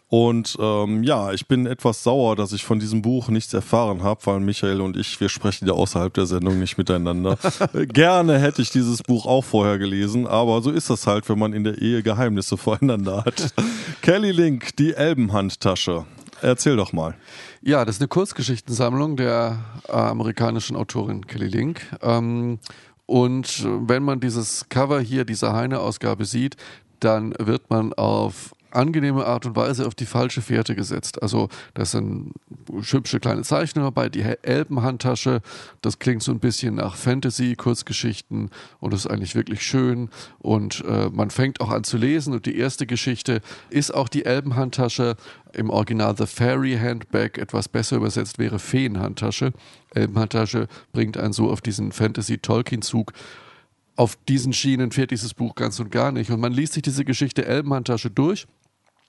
Und 0.09 0.57
ähm, 0.61 1.03
ja, 1.03 1.33
ich 1.33 1.47
bin 1.47 1.65
etwas 1.65 2.03
sauer, 2.03 2.37
dass 2.37 2.53
ich 2.53 2.65
von 2.65 2.79
diesem 2.79 3.01
Buch 3.01 3.29
nichts 3.29 3.55
erfahren 3.55 4.03
habe, 4.03 4.21
weil 4.27 4.41
Michael 4.41 4.83
und 4.83 4.99
ich, 4.99 5.19
wir 5.19 5.31
sprechen 5.31 5.67
ja 5.67 5.73
außerhalb 5.73 6.13
der 6.13 6.27
Sendung 6.27 6.59
nicht 6.59 6.77
miteinander. 6.77 7.39
Gerne 7.73 8.39
hätte 8.39 8.61
ich 8.61 8.71
dieses 8.71 9.03
Buch 9.03 9.25
auch 9.25 9.45
vorher 9.45 9.79
gelesen, 9.79 10.27
aber 10.27 10.61
so 10.61 10.71
ist 10.71 10.91
das 10.91 11.07
halt, 11.07 11.27
wenn 11.31 11.39
man 11.39 11.55
in 11.55 11.65
der 11.65 11.79
Ehe 11.79 12.03
Geheimnisse 12.03 12.57
voreinander 12.59 13.25
hat. 13.25 13.55
Kelly 14.03 14.33
Link, 14.33 14.77
die 14.77 14.93
Elbenhandtasche. 14.93 16.05
Erzähl 16.43 16.77
doch 16.77 16.93
mal. 16.93 17.15
Ja, 17.63 17.85
das 17.85 17.97
ist 17.97 18.03
eine 18.03 18.09
Kurzgeschichtensammlung 18.09 19.17
der 19.17 19.59
äh, 19.89 19.93
amerikanischen 19.93 20.77
Autorin 20.77 21.27
Kelly 21.27 21.49
Link. 21.49 21.83
Ähm, 22.03 22.59
und 23.11 23.67
wenn 23.89 24.05
man 24.05 24.21
dieses 24.21 24.69
Cover 24.69 25.01
hier, 25.01 25.25
diese 25.25 25.53
Heine-Ausgabe 25.53 26.25
sieht, 26.25 26.57
dann 27.01 27.35
wird 27.41 27.69
man 27.69 27.93
auf 27.93 28.55
angenehme 28.73 29.27
Art 29.27 29.47
und 29.47 29.57
Weise 29.57 29.87
auf 29.87 29.95
die 29.95 30.07
falsche 30.07 30.43
Fährte 30.43 30.75
gesetzt. 30.75 31.23
Also 31.23 31.49
das 31.75 31.93
sind 31.93 32.33
hübsche 32.71 33.21
kleine 33.21 33.43
Zeichnungen 33.43 33.87
dabei, 33.87 34.09
die 34.09 34.23
Elbenhandtasche, 34.23 35.41
das 35.83 35.99
klingt 35.99 36.23
so 36.23 36.33
ein 36.33 36.41
bisschen 36.41 36.77
nach 36.77 36.97
Fantasy-Kurzgeschichten 36.97 38.51
und 38.79 38.95
ist 38.95 39.07
eigentlich 39.07 39.35
wirklich 39.35 39.63
schön. 39.63 40.11
Und 40.39 40.85
äh, 40.87 41.09
man 41.11 41.31
fängt 41.31 41.61
auch 41.61 41.71
an 41.71 41.85
zu 41.85 41.97
lesen. 41.97 42.33
Und 42.33 42.47
die 42.47 42.57
erste 42.57 42.87
Geschichte 42.87 43.41
ist 43.71 43.95
auch 43.95 44.09
die 44.09 44.25
Elbenhandtasche, 44.25 45.17
im 45.53 45.71
Original 45.71 46.17
The 46.17 46.27
Fairy 46.27 46.79
Handbag, 46.79 47.39
etwas 47.39 47.69
besser 47.69 47.97
übersetzt 47.97 48.39
wäre 48.39 48.59
Feenhandtasche. 48.59 49.53
Elbenhandtasche 49.95 50.69
bringt 50.93 51.17
einen 51.17 51.33
so 51.33 51.51
auf 51.51 51.61
diesen 51.61 51.93
Fantasy-Tolkien-Zug. 51.93 53.13
Auf 53.97 54.17
diesen 54.29 54.53
Schienen 54.53 54.93
fährt 54.93 55.11
dieses 55.11 55.35
Buch 55.35 55.55
ganz 55.55 55.81
und 55.81 55.91
gar 55.91 56.13
nicht. 56.13 56.31
Und 56.31 56.41
man 56.41 56.53
liest 56.53 56.75
sich 56.75 56.83
diese 56.83 57.05
Geschichte 57.05 57.45
Elbenhandtasche 57.45 58.11
durch 58.11 58.47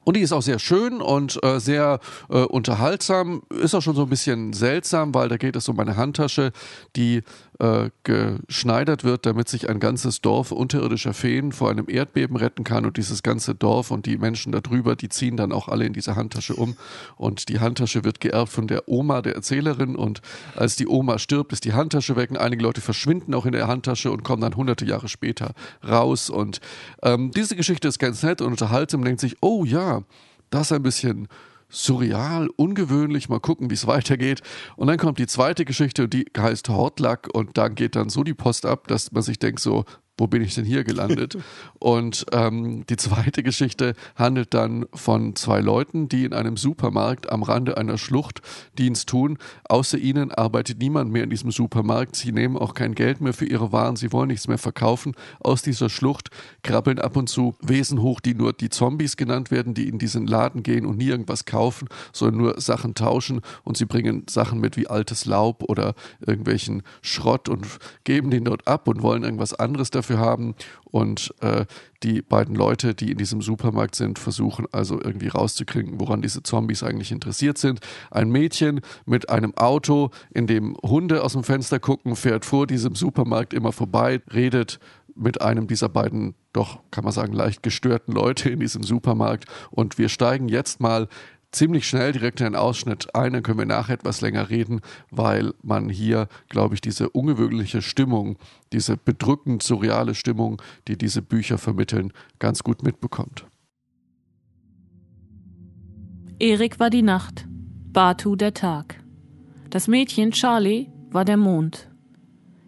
und 0.03 0.17
die 0.17 0.21
ist 0.21 0.31
auch 0.31 0.41
sehr 0.41 0.59
schön 0.59 1.01
und 1.01 1.43
äh, 1.43 1.59
sehr 1.59 1.99
äh, 2.29 2.39
unterhaltsam. 2.39 3.43
Ist 3.49 3.75
auch 3.75 3.81
schon 3.81 3.95
so 3.95 4.03
ein 4.03 4.09
bisschen 4.09 4.53
seltsam, 4.53 5.13
weil 5.13 5.29
da 5.29 5.37
geht 5.37 5.55
es 5.55 5.69
um 5.69 5.79
eine 5.79 5.95
Handtasche, 5.95 6.51
die 6.95 7.21
äh, 7.61 7.91
geschneidert 8.03 9.03
wird, 9.03 9.27
damit 9.27 9.47
sich 9.47 9.69
ein 9.69 9.79
ganzes 9.79 10.21
Dorf 10.21 10.51
unterirdischer 10.51 11.13
Feen 11.13 11.51
vor 11.51 11.69
einem 11.69 11.87
Erdbeben 11.87 12.35
retten 12.35 12.63
kann. 12.63 12.87
Und 12.87 12.97
dieses 12.97 13.21
ganze 13.21 13.53
Dorf 13.53 13.91
und 13.91 14.07
die 14.07 14.17
Menschen 14.17 14.51
darüber, 14.51 14.95
die 14.95 15.09
ziehen 15.09 15.37
dann 15.37 15.51
auch 15.51 15.67
alle 15.67 15.85
in 15.85 15.93
diese 15.93 16.15
Handtasche 16.15 16.55
um. 16.55 16.75
Und 17.17 17.49
die 17.49 17.59
Handtasche 17.59 18.03
wird 18.03 18.19
geerbt 18.19 18.51
von 18.51 18.65
der 18.65 18.89
Oma 18.89 19.21
der 19.21 19.35
Erzählerin. 19.35 19.95
Und 19.95 20.21
als 20.55 20.75
die 20.75 20.87
Oma 20.87 21.19
stirbt, 21.19 21.53
ist 21.53 21.63
die 21.63 21.73
Handtasche 21.73 22.15
weg. 22.15 22.31
Und 22.31 22.37
einige 22.37 22.63
Leute 22.63 22.81
verschwinden 22.81 23.35
auch 23.35 23.45
in 23.45 23.51
der 23.51 23.67
Handtasche 23.67 24.11
und 24.11 24.23
kommen 24.23 24.41
dann 24.41 24.55
hunderte 24.55 24.85
Jahre 24.85 25.07
später 25.07 25.53
raus. 25.87 26.31
Und 26.31 26.61
ähm, 27.03 27.29
diese 27.29 27.55
Geschichte 27.55 27.87
ist 27.87 27.99
ganz 27.99 28.23
nett 28.23 28.41
und 28.41 28.47
unterhaltsam. 28.47 29.03
Denkt 29.03 29.21
sich, 29.21 29.37
oh 29.41 29.65
ja, 29.65 30.01
das 30.49 30.71
ist 30.71 30.71
ein 30.71 30.83
bisschen 30.83 31.27
surreal, 31.71 32.49
ungewöhnlich, 32.55 33.29
mal 33.29 33.39
gucken, 33.39 33.69
wie 33.69 33.75
es 33.75 33.87
weitergeht. 33.87 34.41
Und 34.75 34.87
dann 34.87 34.97
kommt 34.97 35.17
die 35.17 35.27
zweite 35.27 35.65
Geschichte, 35.65 36.07
die 36.07 36.25
heißt 36.37 36.69
Hortlack 36.69 37.29
und 37.33 37.57
da 37.57 37.69
geht 37.69 37.95
dann 37.95 38.09
so 38.09 38.23
die 38.23 38.33
Post 38.33 38.65
ab, 38.65 38.87
dass 38.87 39.11
man 39.11 39.23
sich 39.23 39.39
denkt 39.39 39.61
so, 39.61 39.85
wo 40.21 40.27
bin 40.27 40.43
ich 40.43 40.53
denn 40.53 40.65
hier 40.65 40.83
gelandet? 40.83 41.35
Und 41.79 42.27
ähm, 42.31 42.85
die 42.87 42.95
zweite 42.95 43.41
Geschichte 43.41 43.95
handelt 44.15 44.53
dann 44.53 44.85
von 44.93 45.35
zwei 45.35 45.61
Leuten, 45.61 46.09
die 46.09 46.25
in 46.25 46.33
einem 46.33 46.57
Supermarkt 46.57 47.31
am 47.31 47.41
Rande 47.41 47.75
einer 47.75 47.97
Schlucht 47.97 48.43
Dienst 48.77 49.09
tun. 49.09 49.39
Außer 49.67 49.97
ihnen 49.97 50.31
arbeitet 50.31 50.77
niemand 50.77 51.11
mehr 51.11 51.23
in 51.23 51.31
diesem 51.31 51.49
Supermarkt. 51.49 52.15
Sie 52.15 52.31
nehmen 52.31 52.55
auch 52.55 52.75
kein 52.75 52.93
Geld 52.93 53.19
mehr 53.19 53.33
für 53.33 53.45
ihre 53.45 53.71
Waren. 53.71 53.95
Sie 53.95 54.11
wollen 54.11 54.27
nichts 54.27 54.47
mehr 54.47 54.59
verkaufen. 54.59 55.15
Aus 55.39 55.63
dieser 55.63 55.89
Schlucht 55.89 56.29
krabbeln 56.61 56.99
ab 56.99 57.17
und 57.17 57.27
zu 57.27 57.55
Wesen 57.59 58.03
hoch, 58.03 58.19
die 58.19 58.35
nur 58.35 58.53
die 58.53 58.69
Zombies 58.69 59.17
genannt 59.17 59.49
werden, 59.49 59.73
die 59.73 59.87
in 59.87 59.97
diesen 59.97 60.27
Laden 60.27 60.61
gehen 60.61 60.85
und 60.85 60.99
nie 60.99 61.07
irgendwas 61.07 61.45
kaufen, 61.45 61.87
sondern 62.13 62.41
nur 62.41 62.61
Sachen 62.61 62.93
tauschen. 62.93 63.41
Und 63.63 63.75
sie 63.75 63.85
bringen 63.85 64.25
Sachen 64.29 64.59
mit 64.59 64.77
wie 64.77 64.85
altes 64.85 65.25
Laub 65.25 65.63
oder 65.63 65.95
irgendwelchen 66.19 66.83
Schrott 67.01 67.49
und 67.49 67.65
geben 68.03 68.29
den 68.29 68.45
dort 68.45 68.67
ab 68.67 68.87
und 68.87 69.01
wollen 69.01 69.23
irgendwas 69.23 69.55
anderes 69.55 69.89
dafür 69.89 70.10
dafür 70.11 70.19
haben. 70.19 70.55
Und 70.85 71.33
äh, 71.39 71.65
die 72.03 72.21
beiden 72.21 72.55
Leute, 72.55 72.93
die 72.93 73.11
in 73.11 73.17
diesem 73.17 73.41
Supermarkt 73.41 73.95
sind, 73.95 74.19
versuchen 74.19 74.65
also 74.71 74.99
irgendwie 75.01 75.29
rauszukriegen, 75.29 75.99
woran 75.99 76.21
diese 76.21 76.43
Zombies 76.43 76.83
eigentlich 76.83 77.11
interessiert 77.11 77.57
sind. 77.57 77.79
Ein 78.09 78.29
Mädchen 78.29 78.81
mit 79.05 79.29
einem 79.29 79.55
Auto, 79.55 80.09
in 80.33 80.47
dem 80.47 80.75
Hunde 80.83 81.23
aus 81.23 81.33
dem 81.33 81.43
Fenster 81.43 81.79
gucken, 81.79 82.15
fährt 82.15 82.43
vor 82.43 82.67
diesem 82.67 82.95
Supermarkt 82.95 83.53
immer 83.53 83.71
vorbei, 83.71 84.21
redet 84.33 84.79
mit 85.15 85.41
einem 85.41 85.67
dieser 85.67 85.89
beiden 85.89 86.35
doch, 86.53 86.79
kann 86.91 87.05
man 87.05 87.13
sagen, 87.13 87.33
leicht 87.33 87.63
gestörten 87.63 88.13
Leute 88.13 88.49
in 88.49 88.59
diesem 88.59 88.83
Supermarkt. 88.83 89.45
Und 89.69 89.97
wir 89.97 90.09
steigen 90.09 90.49
jetzt 90.49 90.81
mal 90.81 91.07
ziemlich 91.51 91.87
schnell 91.87 92.11
direkt 92.11 92.39
in 92.39 92.45
den 92.45 92.55
Ausschnitt 92.55 93.13
ein, 93.13 93.33
dann 93.33 93.43
können 93.43 93.59
wir 93.59 93.65
nachher 93.65 93.95
etwas 93.95 94.21
länger 94.21 94.49
reden, 94.49 94.81
weil 95.09 95.53
man 95.61 95.89
hier, 95.89 96.27
glaube 96.49 96.75
ich, 96.75 96.81
diese 96.81 97.09
ungewöhnliche 97.09 97.81
Stimmung, 97.81 98.37
diese 98.73 98.97
bedrückend 98.97 99.63
surreale 99.63 100.15
Stimmung, 100.15 100.61
die 100.87 100.97
diese 100.97 101.21
Bücher 101.21 101.57
vermitteln, 101.57 102.13
ganz 102.39 102.63
gut 102.63 102.83
mitbekommt. 102.83 103.45
Erik 106.39 106.79
war 106.79 106.89
die 106.89 107.03
Nacht, 107.03 107.45
Batu 107.93 108.35
der 108.35 108.53
Tag. 108.53 109.03
Das 109.69 109.87
Mädchen 109.87 110.31
Charlie 110.31 110.89
war 111.11 111.23
der 111.23 111.37
Mond. 111.37 111.89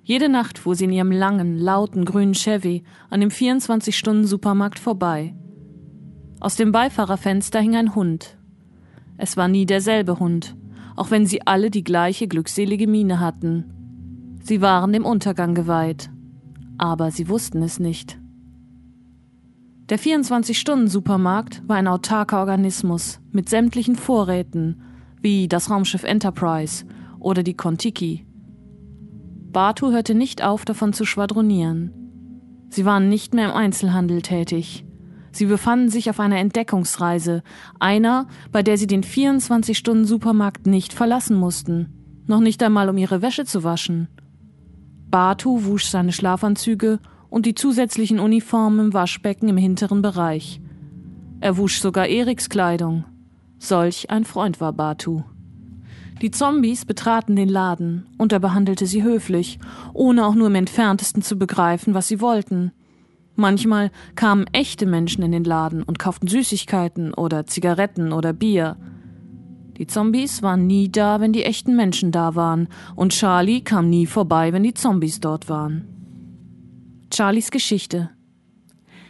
Jede 0.03 0.27
Nacht 0.27 0.59
fuhr 0.59 0.75
sie 0.75 0.83
in 0.83 0.91
ihrem 0.91 1.11
langen, 1.11 1.57
lauten 1.57 2.03
grünen 2.03 2.33
Chevy 2.33 2.83
an 3.09 3.21
dem 3.21 3.29
24-Stunden-Supermarkt 3.29 4.77
vorbei. 4.77 5.33
Aus 6.41 6.57
dem 6.57 6.73
Beifahrerfenster 6.73 7.61
hing 7.61 7.77
ein 7.77 7.95
Hund, 7.95 8.37
es 9.23 9.37
war 9.37 9.47
nie 9.47 9.65
derselbe 9.65 10.19
Hund, 10.19 10.53
auch 10.97 11.09
wenn 11.09 11.25
sie 11.25 11.47
alle 11.47 11.71
die 11.71 11.85
gleiche 11.85 12.27
glückselige 12.27 12.87
Miene 12.87 13.21
hatten. 13.21 14.35
Sie 14.43 14.59
waren 14.59 14.91
dem 14.91 15.05
Untergang 15.05 15.55
geweiht, 15.55 16.09
aber 16.77 17.09
sie 17.09 17.29
wussten 17.29 17.63
es 17.63 17.79
nicht. 17.79 18.19
Der 19.87 19.97
24-Stunden-Supermarkt 19.97 21.63
war 21.69 21.77
ein 21.77 21.87
autarker 21.87 22.41
Organismus 22.41 23.21
mit 23.31 23.47
sämtlichen 23.47 23.95
Vorräten, 23.95 24.81
wie 25.21 25.47
das 25.47 25.69
Raumschiff 25.69 26.03
Enterprise 26.03 26.83
oder 27.17 27.43
die 27.43 27.55
Kontiki. 27.55 28.25
Batu 29.53 29.91
hörte 29.91 30.15
nicht 30.15 30.43
auf, 30.43 30.65
davon 30.65 30.91
zu 30.91 31.05
schwadronieren. 31.05 31.93
Sie 32.67 32.83
waren 32.83 33.07
nicht 33.07 33.33
mehr 33.33 33.45
im 33.45 33.55
Einzelhandel 33.55 34.21
tätig. 34.21 34.83
Sie 35.33 35.47
befanden 35.47 35.89
sich 35.89 36.09
auf 36.11 36.19
einer 36.19 36.37
Entdeckungsreise, 36.37 37.41
einer, 37.79 38.27
bei 38.51 38.61
der 38.61 38.77
sie 38.77 38.85
den 38.87 39.03
24-Stunden-Supermarkt 39.03 40.67
nicht 40.67 40.93
verlassen 40.93 41.35
mussten, 41.35 42.21
noch 42.27 42.39
nicht 42.39 42.61
einmal 42.61 42.87
um 42.87 42.97
ihre 42.97 43.23
Wäsche 43.23 43.43
zu 43.43 43.63
waschen. 43.63 44.07
Batu 45.09 45.65
wusch 45.65 45.85
seine 45.85 46.11
Schlafanzüge 46.11 46.99
und 47.29 47.47
die 47.47 47.55
zusätzlichen 47.55 48.19
Uniformen 48.19 48.79
im 48.79 48.93
Waschbecken 48.93 49.49
im 49.49 49.57
hinteren 49.57 50.03
Bereich. 50.03 50.61
Er 51.39 51.57
wusch 51.57 51.81
sogar 51.81 52.07
Eriks 52.07 52.47
Kleidung. 52.47 53.05
Solch 53.57 54.11
ein 54.11 54.25
Freund 54.25 54.61
war 54.61 54.71
Batu. 54.71 55.23
Die 56.21 56.29
Zombies 56.29 56.85
betraten 56.85 57.35
den 57.35 57.49
Laden 57.49 58.05
und 58.19 58.31
er 58.31 58.39
behandelte 58.39 58.85
sie 58.85 59.01
höflich, 59.01 59.59
ohne 59.93 60.25
auch 60.27 60.35
nur 60.35 60.47
im 60.47 60.55
entferntesten 60.55 61.23
zu 61.23 61.37
begreifen, 61.37 61.95
was 61.95 62.07
sie 62.07 62.21
wollten. 62.21 62.71
Manchmal 63.35 63.91
kamen 64.15 64.45
echte 64.51 64.85
Menschen 64.85 65.23
in 65.23 65.31
den 65.31 65.43
Laden 65.43 65.83
und 65.83 65.97
kauften 65.97 66.27
Süßigkeiten 66.27 67.13
oder 67.13 67.47
Zigaretten 67.47 68.13
oder 68.13 68.31
Bier. 68.31 68.77
Die 69.77 69.87
Zombies 69.87 70.43
waren 70.43 70.67
nie 70.67 70.91
da, 70.91 71.19
wenn 71.19 71.33
die 71.33 71.43
echten 71.43 71.75
Menschen 71.75 72.11
da 72.11 72.35
waren, 72.35 72.67
und 72.95 73.11
Charlie 73.11 73.61
kam 73.61 73.89
nie 73.89 74.05
vorbei, 74.05 74.53
wenn 74.53 74.61
die 74.61 74.75
Zombies 74.75 75.19
dort 75.19 75.49
waren. 75.49 75.87
Charlies 77.11 77.49
Geschichte. 77.49 78.11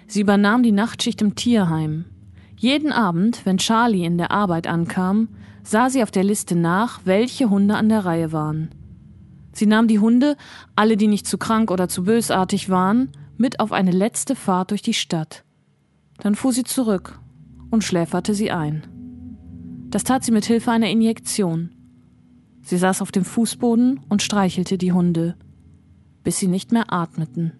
Sie 0.08 0.22
übernahm 0.22 0.64
die 0.64 0.72
Nachtschicht 0.72 1.22
im 1.22 1.36
Tierheim. 1.36 2.06
Jeden 2.58 2.94
Abend, 2.94 3.46
wenn 3.46 3.58
Charlie 3.58 4.06
in 4.06 4.18
der 4.18 4.32
Arbeit 4.32 4.68
ankam, 4.68 5.28
sah 5.64 5.90
sie 5.90 6.02
auf 6.02 6.12
der 6.12 6.24
Liste 6.24 6.56
nach, 6.56 7.02
welche 7.04 7.50
Hunde 7.50 7.76
an 7.76 7.90
der 7.90 8.06
Reihe 8.06 8.32
waren. 8.32 8.70
Sie 9.52 9.66
nahm 9.66 9.88
die 9.88 10.00
Hunde, 10.00 10.38
alle, 10.76 10.96
die 10.96 11.08
nicht 11.08 11.28
zu 11.28 11.38
krank 11.38 11.72
oder 11.72 11.90
zu 11.90 12.06
bösartig 12.06 12.70
waren, 12.70 13.10
mit 13.38 13.60
auf 13.60 13.72
eine 13.72 13.92
letzte 13.92 14.36
Fahrt 14.36 14.72
durch 14.72 14.82
die 14.82 14.94
Stadt. 14.94 15.44
Dann 16.20 16.36
fuhr 16.36 16.54
sie 16.54 16.64
zurück 16.64 17.20
und 17.72 17.84
schläferte 17.84 18.36
sie 18.36 18.52
ein. 18.52 18.88
Das 19.90 20.04
tat 20.04 20.24
sie 20.24 20.32
mit 20.32 20.46
Hilfe 20.46 20.72
einer 20.72 20.90
Injektion. 20.90 21.72
Sie 22.62 22.78
saß 22.78 23.02
auf 23.02 23.12
dem 23.12 23.26
Fußboden 23.26 24.02
und 24.10 24.22
streichelte 24.22 24.78
die 24.78 24.94
Hunde, 24.94 25.36
bis 26.24 26.40
sie 26.40 26.48
nicht 26.48 26.72
mehr 26.72 26.94
atmeten. 26.94 27.54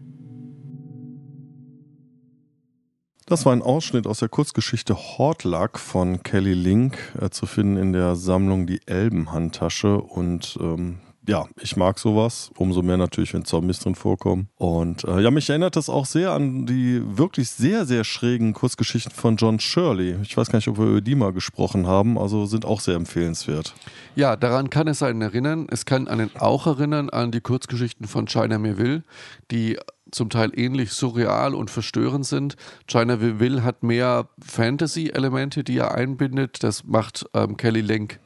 Das 3.26 3.46
war 3.46 3.54
ein 3.54 3.62
Ausschnitt 3.62 4.06
aus 4.06 4.20
der 4.20 4.30
Kurzgeschichte 4.30 4.96
Hortlack 4.96 5.80
von 5.80 6.24
Kelly 6.24 6.54
Link, 6.54 6.98
äh, 7.20 7.30
zu 7.30 7.46
finden 7.46 7.78
in 7.78 7.94
der 7.94 8.16
Sammlung 8.16 8.68
Die 8.68 8.82
Elbenhandtasche. 8.86 10.02
Und 10.02 10.58
ähm, 10.62 11.00
ja, 11.28 11.48
ich 11.62 11.78
mag 11.78 12.00
sowas. 12.00 12.52
Umso 12.58 12.82
mehr 12.82 12.98
natürlich, 12.98 13.34
wenn 13.34 13.46
Zombies 13.46 13.80
drin 13.80 13.96
vorkommen. 13.96 14.50
Und 14.58 15.04
äh, 15.06 15.22
ja, 15.22 15.32
mich 15.32 15.50
erinnert 15.50 15.76
das 15.76 15.90
auch 15.90 16.06
sehr 16.06 16.32
an 16.32 16.66
die 16.66 17.02
wirklich 17.18 17.50
sehr, 17.50 17.86
sehr 17.86 18.04
schrägen 18.04 18.54
Kurzgeschichten 18.54 19.14
von 19.14 19.38
John 19.38 19.60
Shirley. 19.60 20.18
Ich 20.24 20.36
weiß 20.36 20.50
gar 20.50 20.58
nicht, 20.58 20.68
ob 20.68 20.78
wir 20.78 20.86
über 20.86 21.02
die 21.02 21.16
mal 21.16 21.32
gesprochen 21.32 21.88
haben. 21.88 22.18
Also 22.18 22.46
sind 22.46 22.66
auch 22.66 22.82
sehr 22.82 22.96
empfehlenswert. 22.96 23.74
Ja, 24.16 24.36
daran 24.36 24.70
kann 24.70 24.88
es 24.88 25.02
einen 25.02 25.22
erinnern. 25.22 25.68
Es 25.72 25.86
kann 25.86 26.08
einen 26.08 26.32
auch 26.38 26.68
erinnern 26.68 27.10
an 27.10 27.32
die 27.32 27.42
Kurzgeschichten 27.42 28.08
von 28.08 28.28
China 28.28 28.58
Melville, 28.58 29.04
die 29.50 29.78
zum 30.12 30.30
Teil 30.30 30.52
ähnlich 30.56 30.92
surreal 30.92 31.56
und 31.56 31.72
verstörend 31.72 32.26
sind. 32.26 32.56
China 32.88 33.20
Will 33.20 33.64
hat 33.64 33.82
mehr 33.82 34.28
Fantasy-Elemente, 34.40 35.64
die 35.64 35.78
er 35.78 35.96
einbindet. 35.96 36.64
Das 36.64 36.84
macht 36.84 37.26
ähm, 37.34 37.58
Kelly 37.58 37.82
Link 37.82 38.20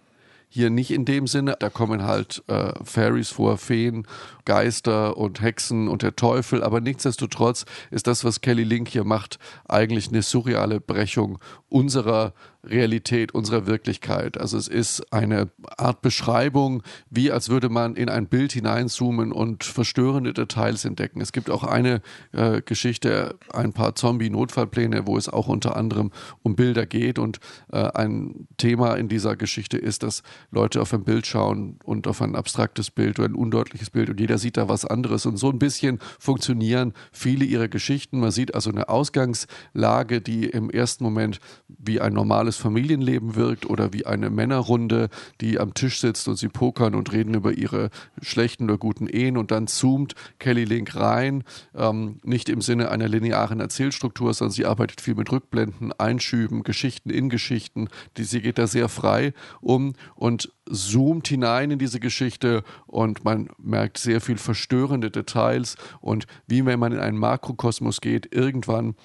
hier 0.49 0.69
nicht 0.69 0.91
in 0.91 1.05
dem 1.05 1.27
Sinne. 1.27 1.55
Da 1.59 1.69
kommen 1.69 2.03
halt 2.03 2.43
äh, 2.47 2.73
Fairies 2.83 3.29
vor, 3.29 3.57
Feen, 3.57 4.07
Geister 4.47 5.17
und 5.17 5.41
Hexen 5.41 5.89
und 5.89 6.03
der 6.03 6.15
Teufel. 6.15 6.63
Aber 6.63 6.79
nichtsdestotrotz 6.79 7.65
ist 7.91 8.07
das, 8.07 8.23
was 8.23 8.39
Kelly 8.39 8.63
Link 8.63 8.87
hier 8.87 9.03
macht, 9.03 9.39
eigentlich 9.67 10.07
eine 10.07 10.21
surreale 10.21 10.79
Brechung 10.79 11.37
unserer 11.67 12.33
Realität, 12.63 13.33
unserer 13.33 13.65
Wirklichkeit. 13.65 14.37
Also 14.37 14.57
es 14.57 14.67
ist 14.67 15.13
eine 15.13 15.49
Art 15.77 16.01
Beschreibung, 16.01 16.83
wie 17.09 17.31
als 17.31 17.49
würde 17.49 17.69
man 17.69 17.95
in 17.95 18.09
ein 18.09 18.27
Bild 18.27 18.51
hineinzoomen 18.53 19.31
und 19.31 19.63
verstörende 19.63 20.33
Details 20.33 20.85
entdecken. 20.85 21.21
Es 21.21 21.31
gibt 21.31 21.49
auch 21.49 21.63
eine 21.63 22.01
äh, 22.31 22.61
Geschichte, 22.61 23.35
ein 23.53 23.73
paar 23.73 23.95
Zombie-Notfallpläne, 23.95 25.07
wo 25.07 25.17
es 25.17 25.29
auch 25.29 25.47
unter 25.47 25.75
anderem 25.75 26.11
um 26.43 26.55
Bilder 26.55 26.85
geht. 26.85 27.19
Und 27.19 27.39
äh, 27.71 27.77
ein 27.77 28.47
Thema 28.57 28.95
in 28.95 29.07
dieser 29.07 29.35
Geschichte 29.35 29.77
ist, 29.77 30.03
dass 30.03 30.23
Leute 30.51 30.81
auf 30.81 30.93
ein 30.93 31.03
Bild 31.03 31.27
schauen 31.27 31.79
und 31.83 32.07
auf 32.07 32.21
ein 32.21 32.35
abstraktes 32.35 32.91
Bild 32.91 33.19
oder 33.19 33.29
ein 33.29 33.35
undeutliches 33.35 33.89
Bild 33.89 34.09
und 34.09 34.19
jeder 34.19 34.36
sieht 34.37 34.57
da 34.57 34.69
was 34.69 34.85
anderes. 34.85 35.25
Und 35.25 35.37
so 35.37 35.49
ein 35.49 35.59
bisschen 35.59 35.99
funktionieren 36.19 36.93
viele 37.11 37.45
ihrer 37.45 37.67
Geschichten. 37.67 38.19
Man 38.19 38.31
sieht 38.31 38.55
also 38.55 38.69
eine 38.69 38.89
Ausgangslage, 38.89 40.21
die 40.21 40.45
im 40.45 40.69
ersten 40.69 41.03
Moment 41.03 41.39
wie 41.67 42.01
ein 42.01 42.13
normales 42.13 42.57
Familienleben 42.57 43.35
wirkt 43.35 43.65
oder 43.65 43.93
wie 43.93 44.05
eine 44.05 44.29
Männerrunde, 44.29 45.09
die 45.41 45.59
am 45.59 45.73
Tisch 45.73 45.99
sitzt 45.99 46.27
und 46.27 46.37
sie 46.37 46.49
pokern 46.49 46.95
und 46.95 47.11
reden 47.11 47.33
über 47.33 47.53
ihre 47.53 47.89
schlechten 48.21 48.65
oder 48.65 48.77
guten 48.77 49.07
Ehen 49.07 49.37
und 49.37 49.51
dann 49.51 49.67
zoomt 49.67 50.13
Kelly 50.39 50.65
Link 50.65 50.95
rein, 50.95 51.43
ähm, 51.75 52.19
nicht 52.23 52.49
im 52.49 52.61
Sinne 52.61 52.89
einer 52.89 53.07
linearen 53.07 53.59
Erzählstruktur, 53.59 54.33
sondern 54.33 54.53
sie 54.53 54.65
arbeitet 54.65 55.01
viel 55.01 55.15
mit 55.15 55.31
Rückblenden, 55.31 55.93
Einschüben, 55.93 56.63
Geschichten 56.63 57.09
in 57.09 57.29
Geschichten, 57.29 57.87
die, 58.17 58.23
sie 58.23 58.41
geht 58.41 58.57
da 58.57 58.67
sehr 58.67 58.89
frei 58.89 59.33
um 59.61 59.93
und 60.15 60.51
zoomt 60.69 61.27
hinein 61.27 61.71
in 61.71 61.79
diese 61.79 61.99
Geschichte 61.99 62.63
und 62.85 63.23
man 63.23 63.49
merkt 63.57 63.97
sehr 63.97 64.21
viel 64.21 64.37
verstörende 64.37 65.11
Details. 65.11 65.75
Und 66.01 66.27
wie 66.47 66.65
wenn 66.65 66.79
man 66.79 66.91
in 66.91 66.99
einen 66.99 67.17
Makrokosmos 67.17 68.01
geht, 68.01 68.33
irgendwann 68.33 68.95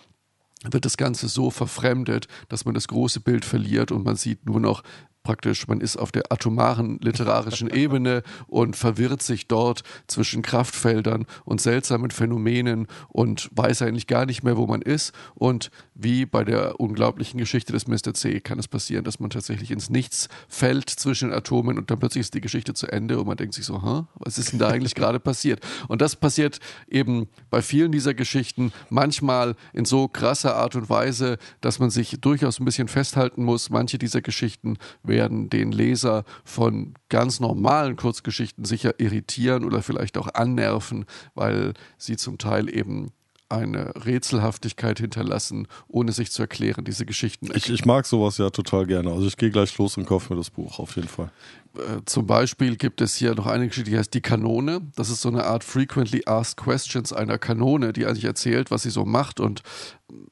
wird 0.71 0.85
das 0.85 0.97
Ganze 0.97 1.29
so 1.29 1.51
verfremdet, 1.51 2.29
dass 2.49 2.65
man 2.65 2.75
das 2.75 2.89
große 2.89 3.21
Bild 3.21 3.45
verliert 3.45 3.91
und 3.91 4.05
man 4.05 4.17
sieht 4.17 4.47
nur 4.47 4.61
noch 4.61 4.83
praktisch, 5.23 5.69
man 5.69 5.81
ist 5.81 5.97
auf 5.97 6.13
der 6.13 6.33
atomaren 6.33 6.99
literarischen 7.01 7.71
Ebene 7.75 8.23
und 8.47 8.77
verwirrt 8.77 9.23
sich 9.23 9.47
dort 9.47 9.83
zwischen 10.07 10.43
Kraftfeldern 10.43 11.27
und 11.45 11.61
seltsamen 11.61 12.11
Phänomenen 12.11 12.87
und 13.09 13.49
weiß 13.53 13.83
eigentlich 13.83 14.07
gar 14.07 14.27
nicht 14.27 14.43
mehr, 14.43 14.57
wo 14.57 14.67
man 14.67 14.83
ist. 14.83 15.13
Und 15.35 15.71
wie 15.95 16.27
bei 16.27 16.45
der 16.45 16.81
unglaublichen 16.81 17.39
Geschichte 17.39 17.73
des 17.73 17.87
Mr. 17.87 18.15
C 18.15 18.41
kann 18.41 18.59
es 18.59 18.69
passieren, 18.69 19.05
dass 19.05 19.21
man 19.21 19.31
tatsächlich 19.31 19.71
ins 19.71 19.91
Nichts 19.91 20.29
fällt 20.49 20.91
zwischen 20.91 21.29
den 21.29 21.39
Atomen 21.39 21.79
und 21.79 21.91
dann 21.91 21.99
plötzlich 21.99 22.23
ist 22.23 22.35
die 22.35 22.41
Geschichte 22.41 22.75
zu 22.75 22.89
Ende 22.89 23.21
und 23.21 23.27
man 23.27 23.37
denkt 23.37 23.55
sich 23.55 23.65
so, 23.65 23.83
Hä, 23.83 24.05
was 24.15 24.39
ist 24.39 24.53
denn 24.53 24.59
da 24.59 24.69
eigentlich 24.69 24.95
gerade 24.95 25.21
passiert? 25.21 25.61
Und 25.89 26.03
das 26.03 26.17
passiert 26.17 26.59
eben 26.89 27.29
bei 27.51 27.63
vielen 27.63 27.93
dieser 27.93 28.15
Geschichten 28.15 28.73
manchmal 28.91 29.55
in 29.73 29.85
so 29.85 30.09
krasser 30.09 30.57
Art 30.57 30.75
und 30.75 30.91
Weise, 30.91 31.39
dass 31.61 31.79
man 31.79 31.91
sich 31.91 32.19
durchaus 32.21 32.59
ein 32.59 32.65
bisschen 32.65 32.89
festhalten 32.89 33.45
muss. 33.45 33.71
Manche 33.71 33.99
dieser 33.99 34.21
Geschichten 34.21 34.79
werden 35.03 35.12
den 35.49 35.73
Leser 35.73 36.25
von 36.45 36.95
ganz 37.09 37.41
normalen 37.41 37.97
Kurzgeschichten 37.97 38.65
sicher 38.65 38.95
irritieren 38.99 39.65
oder 39.65 39.83
vielleicht 39.83 40.19
auch 40.19 40.29
annerven, 40.35 41.05
weil 41.35 41.75
sie 41.99 42.17
zum 42.17 42.39
Teil 42.39 42.75
eben 42.75 43.13
eine 43.53 43.93
Rätselhaftigkeit 44.05 44.99
hinterlassen, 44.99 45.69
ohne 45.89 46.13
sich 46.13 46.33
zu 46.33 46.43
erklären, 46.43 46.85
diese 46.85 47.07
Geschichten. 47.07 47.51
Ich, 47.55 47.69
ich 47.69 47.85
mag 47.85 48.07
sowas 48.07 48.39
ja 48.39 48.51
total 48.51 48.87
gerne. 48.87 49.13
Also 49.13 49.27
ich 49.27 49.37
gehe 49.37 49.51
gleich 49.51 49.77
los 49.79 49.97
und 49.97 50.07
kaufe 50.07 50.33
mir 50.33 50.39
das 50.39 50.51
Buch, 50.51 50.79
auf 50.79 50.97
jeden 50.97 51.09
Fall. 51.09 51.31
Äh, 51.75 52.03
zum 52.05 52.27
Beispiel 52.27 52.77
gibt 52.77 53.01
es 53.01 53.17
hier 53.17 53.35
noch 53.35 53.47
eine 53.47 53.69
Geschichte, 53.69 53.91
die 53.91 53.99
heißt 53.99 54.13
Die 54.13 54.21
Kanone. 54.21 54.81
Das 54.97 55.11
ist 55.11 55.21
so 55.21 55.29
eine 55.29 55.45
Art 55.45 55.65
Frequently 55.65 56.23
Asked 56.27 56.63
Questions 56.63 57.13
einer 57.13 57.39
Kanone, 57.39 57.93
die 57.93 58.07
eigentlich 58.07 58.25
erzählt, 58.25 58.71
was 58.71 58.83
sie 58.83 58.91
so 58.91 59.05
macht 59.05 59.41
und 59.41 59.63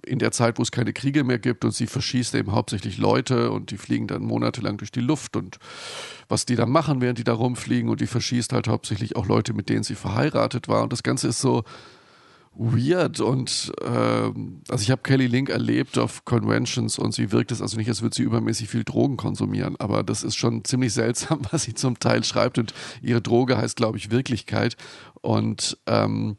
in 0.05 0.19
der 0.19 0.33
Zeit, 0.33 0.59
wo 0.59 0.63
es 0.63 0.71
keine 0.71 0.93
Kriege 0.93 1.25
mehr 1.25 1.39
gibt 1.39 1.65
und 1.65 1.73
sie 1.73 1.87
verschießt 1.87 2.35
eben 2.35 2.53
hauptsächlich 2.53 2.99
Leute 2.99 3.51
und 3.51 3.71
die 3.71 3.79
fliegen 3.79 4.07
dann 4.07 4.23
monatelang 4.23 4.77
durch 4.77 4.93
die 4.93 5.01
Luft 5.01 5.37
und 5.37 5.59
was 6.29 6.45
die 6.45 6.57
da 6.57 6.67
machen, 6.67 7.01
während 7.01 7.19
die 7.19 7.25
da 7.25 7.33
rumfliegen 7.33 7.89
und 7.89 8.01
die 8.01 8.07
verschießt 8.07 8.53
halt 8.53 8.69
hauptsächlich 8.69 9.17
auch 9.17 9.27
Leute, 9.27 9.55
mit 9.55 9.69
denen 9.69 9.83
sie 9.83 9.95
verheiratet 9.95 10.69
war 10.69 10.83
und 10.83 10.93
das 10.93 11.03
Ganze 11.03 11.29
ist 11.29 11.41
so 11.41 11.65
weird 12.61 13.21
und 13.21 13.73
äh, 13.81 13.87
also 13.89 14.83
ich 14.83 14.91
habe 14.91 15.01
Kelly 15.03 15.27
Link 15.27 15.49
erlebt 15.49 15.97
auf 15.97 16.27
Conventions 16.27 16.99
und 16.99 17.15
sie 17.15 17.33
wirkt 17.33 17.53
es 17.53 17.63
also 17.63 17.79
nicht, 17.79 17.89
als 17.89 18.03
würde 18.03 18.15
sie 18.15 18.23
übermäßig 18.23 18.69
viel 18.69 18.85
Drogen 18.85 19.17
konsumieren, 19.17 19.77
aber 19.79 20.03
das 20.03 20.23
ist 20.23 20.37
schon 20.37 20.63
ziemlich 20.65 20.93
seltsam, 20.95 21.41
was 21.51 21.63
sie 21.63 21.73
zum 21.73 21.99
Teil 21.99 22.23
schreibt 22.23 22.59
und 22.59 22.75
ihre 23.01 23.23
Droge 23.23 23.57
heißt, 23.57 23.77
glaube 23.77 23.97
ich, 23.97 24.11
Wirklichkeit 24.11 24.77
und 25.23 25.79
ähm, 25.87 26.37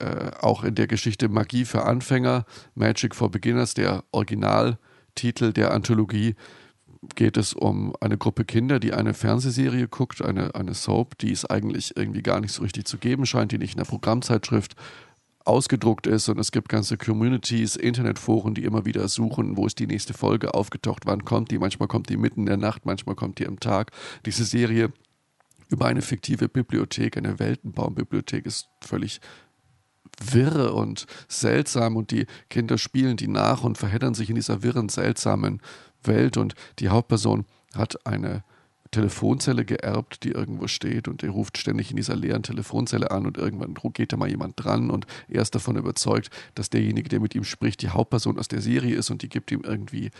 äh, 0.00 0.32
auch 0.42 0.64
in 0.64 0.74
der 0.74 0.86
Geschichte 0.86 1.30
Magie 1.30 1.64
für 1.64 1.84
Anfänger, 1.84 2.44
Magic 2.74 3.14
for 3.14 3.30
Beginners, 3.30 3.72
der 3.72 4.04
Originaltitel 4.12 5.54
der 5.54 5.72
Anthologie, 5.72 6.34
geht 7.14 7.36
es 7.36 7.54
um 7.54 7.94
eine 8.00 8.18
Gruppe 8.18 8.44
Kinder, 8.44 8.80
die 8.80 8.92
eine 8.92 9.14
Fernsehserie 9.14 9.88
guckt, 9.88 10.22
eine, 10.22 10.54
eine 10.54 10.74
Soap, 10.74 11.18
die 11.18 11.32
es 11.32 11.44
eigentlich 11.44 11.96
irgendwie 11.96 12.22
gar 12.22 12.40
nicht 12.40 12.52
so 12.52 12.62
richtig 12.62 12.86
zu 12.86 12.98
geben 12.98 13.24
scheint, 13.26 13.52
die 13.52 13.58
nicht 13.58 13.74
in 13.74 13.78
der 13.78 13.84
Programmzeitschrift 13.84 14.74
ausgedruckt 15.44 16.06
ist 16.06 16.28
und 16.28 16.38
es 16.38 16.52
gibt 16.52 16.68
ganze 16.68 16.96
Communities, 16.96 17.76
Internetforen, 17.76 18.54
die 18.54 18.64
immer 18.64 18.84
wieder 18.86 19.08
suchen, 19.08 19.56
wo 19.56 19.66
ist 19.66 19.78
die 19.78 19.86
nächste 19.86 20.14
Folge 20.14 20.54
aufgetaucht, 20.54 21.02
wann 21.06 21.24
kommt 21.24 21.50
die, 21.50 21.58
manchmal 21.58 21.88
kommt 21.88 22.08
die 22.08 22.16
mitten 22.16 22.40
in 22.40 22.46
der 22.46 22.56
Nacht, 22.56 22.86
manchmal 22.86 23.14
kommt 23.14 23.38
die 23.38 23.46
am 23.46 23.60
Tag. 23.60 23.90
Diese 24.24 24.44
Serie 24.44 24.92
über 25.68 25.86
eine 25.86 26.02
fiktive 26.02 26.48
Bibliothek, 26.48 27.16
eine 27.16 27.38
Weltenbaumbibliothek 27.38 28.46
ist 28.46 28.68
völlig 28.80 29.20
wirre 30.22 30.72
und 30.74 31.06
seltsam 31.28 31.96
und 31.96 32.10
die 32.10 32.26
Kinder 32.48 32.78
spielen 32.78 33.16
die 33.16 33.28
nach 33.28 33.64
und 33.64 33.78
verheddern 33.78 34.14
sich 34.14 34.28
in 34.28 34.36
dieser 34.36 34.62
wirren, 34.62 34.88
seltsamen 34.88 35.60
Welt 36.02 36.36
und 36.36 36.54
die 36.78 36.88
Hauptperson 36.88 37.44
hat 37.74 38.06
eine 38.06 38.44
Telefonzelle 38.94 39.64
geerbt, 39.64 40.22
die 40.22 40.30
irgendwo 40.30 40.68
steht 40.68 41.08
und 41.08 41.22
er 41.22 41.30
ruft 41.30 41.58
ständig 41.58 41.90
in 41.90 41.96
dieser 41.96 42.14
leeren 42.14 42.42
Telefonzelle 42.42 43.10
an 43.10 43.26
und 43.26 43.36
irgendwann 43.36 43.74
geht 43.92 44.12
da 44.12 44.16
mal 44.16 44.30
jemand 44.30 44.54
dran 44.56 44.90
und 44.90 45.06
er 45.28 45.42
ist 45.42 45.54
davon 45.54 45.76
überzeugt, 45.76 46.30
dass 46.54 46.70
derjenige, 46.70 47.08
der 47.08 47.20
mit 47.20 47.34
ihm 47.34 47.44
spricht, 47.44 47.82
die 47.82 47.88
Hauptperson 47.88 48.38
aus 48.38 48.48
der 48.48 48.60
Serie 48.60 48.94
ist 48.94 49.10
und 49.10 49.22
die 49.22 49.28
gibt 49.28 49.50
ihm 49.50 49.62
irgendwie 49.64 50.10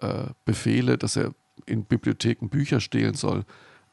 äh, 0.00 0.24
Befehle, 0.46 0.96
dass 0.96 1.16
er 1.16 1.34
in 1.66 1.84
Bibliotheken 1.84 2.48
Bücher 2.48 2.80
stehlen 2.80 3.14
soll. 3.14 3.44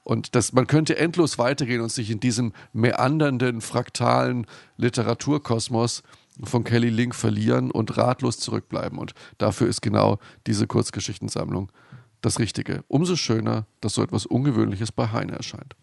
Und 0.04 0.36
das, 0.36 0.54
man 0.54 0.68
könnte 0.68 0.98
endlos 0.98 1.38
weitergehen 1.38 1.82
und 1.82 1.92
sich 1.92 2.10
in 2.10 2.22
diesem 2.22 2.54
meandernden, 2.72 3.60
fraktalen 3.60 4.48
Literaturkosmos 4.78 6.02
von 6.44 6.64
Kelly 6.64 6.90
Link 6.90 7.14
verlieren 7.14 7.70
und 7.70 7.98
ratlos 7.98 8.40
zurückbleiben. 8.40 8.98
Und 8.98 9.14
dafür 9.38 9.68
ist 9.68 9.82
genau 9.82 10.18
diese 10.48 10.66
Kurzgeschichtensammlung 10.66 11.72
das 12.22 12.40
Richtige. 12.40 12.84
Umso 12.88 13.16
schöner, 13.16 13.66
dass 13.82 13.94
so 13.94 14.04
etwas 14.04 14.26
Ungewöhnliches 14.26 14.92
bei 14.92 15.08
Heine 15.12 15.34
erscheint. 15.34 15.76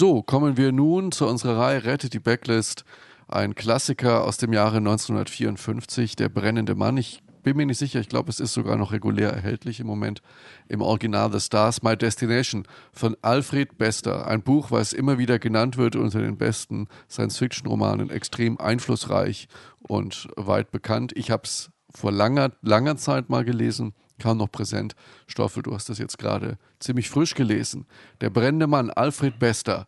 So, 0.00 0.22
kommen 0.22 0.56
wir 0.56 0.72
nun 0.72 1.12
zu 1.12 1.26
unserer 1.26 1.58
Reihe 1.58 1.84
Rettet 1.84 2.14
die 2.14 2.20
Backlist. 2.20 2.86
Ein 3.28 3.54
Klassiker 3.54 4.24
aus 4.24 4.38
dem 4.38 4.54
Jahre 4.54 4.78
1954, 4.78 6.16
Der 6.16 6.30
brennende 6.30 6.74
Mann. 6.74 6.96
Ich 6.96 7.22
bin 7.42 7.58
mir 7.58 7.66
nicht 7.66 7.76
sicher, 7.76 8.00
ich 8.00 8.08
glaube, 8.08 8.30
es 8.30 8.40
ist 8.40 8.54
sogar 8.54 8.78
noch 8.78 8.92
regulär 8.92 9.30
erhältlich 9.30 9.78
im 9.78 9.86
Moment 9.86 10.22
im 10.68 10.80
Original 10.80 11.30
The 11.30 11.38
Stars 11.38 11.82
My 11.82 11.98
Destination 11.98 12.66
von 12.94 13.14
Alfred 13.20 13.76
Bester. 13.76 14.26
Ein 14.26 14.40
Buch, 14.40 14.70
was 14.70 14.94
immer 14.94 15.18
wieder 15.18 15.38
genannt 15.38 15.76
wird 15.76 15.96
unter 15.96 16.22
den 16.22 16.38
besten 16.38 16.88
Science-Fiction-Romanen, 17.10 18.08
extrem 18.08 18.58
einflussreich 18.58 19.48
und 19.80 20.28
weit 20.34 20.70
bekannt. 20.70 21.12
Ich 21.14 21.30
habe 21.30 21.42
es 21.44 21.70
vor 21.92 22.12
langer, 22.12 22.52
langer 22.62 22.96
Zeit 22.96 23.28
mal 23.28 23.44
gelesen, 23.44 23.94
kam 24.18 24.38
noch 24.38 24.50
präsent. 24.50 24.94
Stoffel, 25.26 25.62
du 25.62 25.74
hast 25.74 25.88
das 25.88 25.98
jetzt 25.98 26.18
gerade 26.18 26.58
ziemlich 26.78 27.10
frisch 27.10 27.34
gelesen. 27.34 27.86
Der 28.20 28.30
brennende 28.30 28.66
Mann, 28.66 28.90
Alfred 28.90 29.38
Bester. 29.38 29.86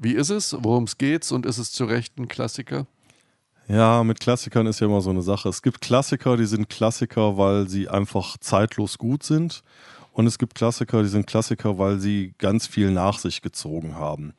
Wie 0.00 0.12
ist 0.12 0.30
es? 0.30 0.56
Worum 0.60 0.84
es 0.84 0.98
geht? 0.98 1.30
Und 1.32 1.46
ist 1.46 1.58
es 1.58 1.72
zu 1.72 1.84
Recht 1.84 2.18
ein 2.18 2.28
Klassiker? 2.28 2.86
Ja, 3.68 4.02
mit 4.02 4.20
Klassikern 4.20 4.66
ist 4.66 4.80
ja 4.80 4.86
immer 4.86 5.02
so 5.02 5.10
eine 5.10 5.22
Sache. 5.22 5.48
Es 5.48 5.60
gibt 5.60 5.82
Klassiker, 5.82 6.36
die 6.36 6.46
sind 6.46 6.70
Klassiker, 6.70 7.36
weil 7.36 7.68
sie 7.68 7.88
einfach 7.88 8.38
zeitlos 8.38 8.96
gut 8.96 9.22
sind. 9.22 9.62
Und 10.12 10.26
es 10.26 10.38
gibt 10.38 10.54
Klassiker, 10.54 11.02
die 11.02 11.08
sind 11.08 11.26
Klassiker, 11.26 11.78
weil 11.78 12.00
sie 12.00 12.34
ganz 12.38 12.66
viel 12.66 12.90
nach 12.90 13.18
sich 13.18 13.42
gezogen 13.42 13.94
haben. 13.94 14.32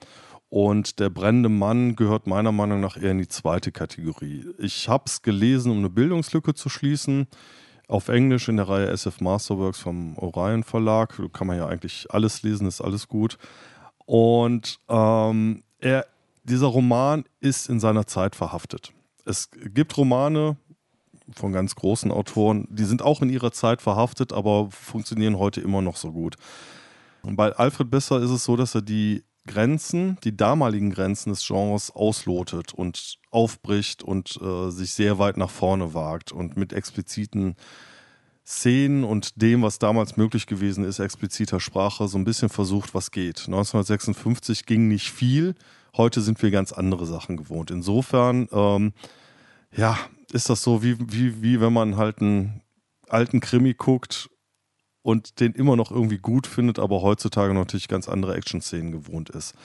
Und 0.50 1.00
der 1.00 1.10
brennende 1.10 1.50
Mann 1.50 1.96
gehört 1.96 2.26
meiner 2.26 2.52
Meinung 2.52 2.80
nach 2.82 2.98
eher 2.98 3.12
in 3.12 3.20
die 3.20 3.28
zweite 3.28 3.72
Kategorie. 3.72 4.46
Ich 4.58 4.90
habe 4.90 5.04
es 5.06 5.22
gelesen, 5.22 5.72
um 5.72 5.78
eine 5.78 5.90
Bildungslücke 5.90 6.56
zu 6.56 6.70
schließen. 6.70 7.28
Auf 7.88 8.08
Englisch 8.08 8.50
in 8.50 8.58
der 8.58 8.68
Reihe 8.68 8.88
SF 8.88 9.22
Masterworks 9.22 9.80
vom 9.80 10.18
Orion 10.18 10.64
Verlag. 10.64 11.16
Da 11.18 11.28
kann 11.28 11.48
man 11.48 11.58
ja 11.58 11.68
eigentlich 11.68 12.08
alles 12.10 12.44
lesen, 12.44 12.68
ist 12.68 12.82
alles 12.82 13.08
gut. 13.08 13.38
Und 14.06 14.80
ähm, 14.90 15.64
er, 15.80 16.06
dieser 16.44 16.68
Roman 16.68 17.26
ist 17.40 17.70
in 17.70 17.80
seiner 17.80 18.08
Zeit 18.08 18.36
verhaftet 18.36 18.92
es 19.30 19.50
gibt 19.52 19.96
Romane 19.98 20.58
von 21.32 21.54
ganz 21.54 21.76
großen 21.76 22.12
Autoren, 22.12 22.68
die 22.72 22.86
sind 22.86 23.02
auch 23.04 23.22
in 23.22 23.30
ihrer 23.30 23.52
Zeit 23.52 23.82
verhaftet, 23.82 24.34
aber 24.34 24.70
funktionieren 24.72 25.38
heute 25.38 25.62
immer 25.62 25.82
noch 25.82 25.96
so 25.96 26.12
gut. 26.12 26.36
Und 27.22 27.36
bei 27.36 27.52
Alfred 27.52 27.92
Besser 27.92 28.20
ist 28.20 28.32
es 28.32 28.44
so, 28.44 28.56
dass 28.56 28.74
er 28.74 28.82
die 28.82 29.24
Grenzen, 29.50 30.18
die 30.24 30.38
damaligen 30.38 30.92
Grenzen 30.92 31.32
des 31.32 31.46
Genres 31.46 31.90
auslotet 31.90 32.72
und 32.72 33.18
aufbricht 33.32 34.04
und 34.04 34.40
äh, 34.42 34.70
sich 34.70 34.94
sehr 34.94 35.18
weit 35.18 35.38
nach 35.38 35.50
vorne 35.50 35.96
wagt 35.96 36.32
und 36.32 36.56
mit 36.56 36.72
expliziten 36.72 37.56
Szenen 38.46 39.04
und 39.04 39.42
dem, 39.42 39.64
was 39.64 39.80
damals 39.80 40.18
möglich 40.18 40.46
gewesen 40.46 40.84
ist, 40.84 41.00
expliziter 41.00 41.60
Sprache, 41.60 42.08
so 42.08 42.20
ein 42.20 42.26
bisschen 42.26 42.50
versucht, 42.50 42.94
was 42.94 43.10
geht. 43.10 43.40
1956 43.48 44.68
ging 44.68 44.88
nicht 44.88 45.10
viel, 45.10 45.56
heute 45.98 46.22
sind 46.22 46.42
wir 46.44 46.52
ganz 46.52 46.72
andere 46.72 47.08
Sachen 47.08 47.36
gewohnt. 47.36 47.72
Insofern 47.72 48.48
ähm, 48.52 48.94
ja, 49.76 49.98
ist 50.32 50.50
das 50.50 50.62
so, 50.62 50.84
wie, 50.84 50.96
wie, 51.12 51.42
wie 51.42 51.60
wenn 51.60 51.74
man 51.74 51.98
halt 51.98 52.22
einen 52.22 52.62
alten 53.08 53.40
Krimi 53.40 53.74
guckt 53.74 54.30
und 55.02 55.40
den 55.40 55.54
immer 55.54 55.76
noch 55.76 55.92
irgendwie 55.92 56.18
gut 56.18 56.48
findet, 56.48 56.80
aber 56.80 57.02
heutzutage 57.02 57.54
natürlich 57.54 57.88
ganz 57.88 58.10
andere 58.10 58.36
Action-Szenen 58.36 58.92
gewohnt 58.92 59.30
ist. 59.30 59.56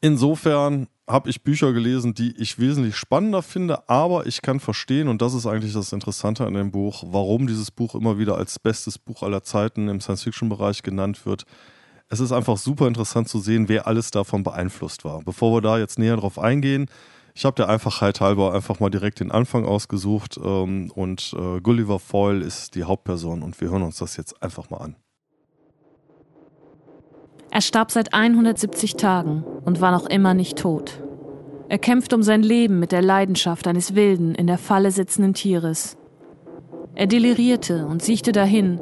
Insofern 0.00 0.88
habe 1.08 1.30
ich 1.30 1.42
Bücher 1.42 1.72
gelesen, 1.72 2.14
die 2.14 2.36
ich 2.36 2.58
wesentlich 2.58 2.96
spannender 2.96 3.42
finde, 3.42 3.88
aber 3.88 4.26
ich 4.26 4.42
kann 4.42 4.60
verstehen, 4.60 5.08
und 5.08 5.22
das 5.22 5.34
ist 5.34 5.46
eigentlich 5.46 5.72
das 5.72 5.92
Interessante 5.92 6.44
an 6.44 6.54
dem 6.54 6.70
Buch, 6.70 7.04
warum 7.06 7.46
dieses 7.46 7.70
Buch 7.70 7.94
immer 7.94 8.18
wieder 8.18 8.36
als 8.36 8.58
bestes 8.58 8.98
Buch 8.98 9.22
aller 9.22 9.42
Zeiten 9.42 9.88
im 9.88 10.00
Science-Fiction-Bereich 10.00 10.82
genannt 10.82 11.24
wird. 11.24 11.44
Es 12.08 12.20
ist 12.20 12.32
einfach 12.32 12.56
super 12.56 12.86
interessant 12.86 13.28
zu 13.28 13.40
sehen, 13.40 13.68
wer 13.68 13.86
alles 13.86 14.10
davon 14.10 14.42
beeinflusst 14.42 15.04
war. 15.04 15.22
Bevor 15.22 15.56
wir 15.56 15.60
da 15.60 15.78
jetzt 15.78 15.98
näher 15.98 16.16
drauf 16.16 16.38
eingehen, 16.38 16.86
ich 17.36 17.44
habe 17.44 17.54
der 17.54 17.68
Einfachheit 17.68 18.22
halber 18.22 18.54
einfach 18.54 18.80
mal 18.80 18.88
direkt 18.88 19.20
den 19.20 19.30
Anfang 19.30 19.66
ausgesucht 19.66 20.40
ähm, 20.42 20.90
und 20.94 21.36
äh, 21.38 21.60
Gulliver 21.60 21.98
Foyle 21.98 22.42
ist 22.42 22.74
die 22.74 22.84
Hauptperson 22.84 23.42
und 23.42 23.60
wir 23.60 23.68
hören 23.68 23.82
uns 23.82 23.98
das 23.98 24.16
jetzt 24.16 24.42
einfach 24.42 24.70
mal 24.70 24.78
an. 24.78 24.96
Er 27.50 27.60
starb 27.60 27.90
seit 27.90 28.14
170 28.14 28.96
Tagen 28.96 29.44
und 29.66 29.82
war 29.82 29.92
noch 29.92 30.06
immer 30.06 30.32
nicht 30.32 30.56
tot. 30.56 31.02
Er 31.68 31.78
kämpft 31.78 32.14
um 32.14 32.22
sein 32.22 32.42
Leben 32.42 32.78
mit 32.80 32.90
der 32.90 33.02
Leidenschaft 33.02 33.66
eines 33.66 33.94
wilden, 33.94 34.34
in 34.34 34.46
der 34.46 34.58
Falle 34.58 34.90
sitzenden 34.90 35.34
Tieres. 35.34 35.98
Er 36.94 37.06
delirierte 37.06 37.84
und 37.86 38.02
siechte 38.02 38.32
dahin, 38.32 38.80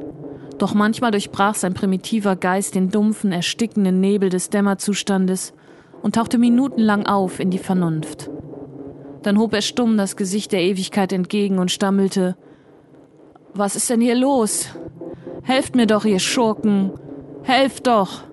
doch 0.58 0.74
manchmal 0.74 1.10
durchbrach 1.10 1.56
sein 1.56 1.74
primitiver 1.74 2.36
Geist 2.36 2.76
den 2.76 2.90
dumpfen, 2.90 3.32
erstickenden 3.32 4.00
Nebel 4.00 4.28
des 4.28 4.48
Dämmerzustandes 4.48 5.54
und 6.02 6.14
tauchte 6.14 6.38
minutenlang 6.38 7.06
auf 7.06 7.40
in 7.40 7.50
die 7.50 7.58
Vernunft. 7.58 8.30
Dann 9.24 9.38
hob 9.38 9.54
er 9.54 9.62
stumm 9.62 9.96
das 9.96 10.16
Gesicht 10.16 10.52
der 10.52 10.60
Ewigkeit 10.60 11.10
entgegen 11.10 11.58
und 11.58 11.70
stammelte 11.70 12.36
Was 13.54 13.74
ist 13.74 13.88
denn 13.88 14.02
hier 14.02 14.14
los? 14.14 14.68
Helft 15.42 15.74
mir 15.74 15.86
doch, 15.86 16.04
ihr 16.04 16.18
Schurken. 16.18 16.92
Helft 17.42 17.86
doch. 17.86 18.24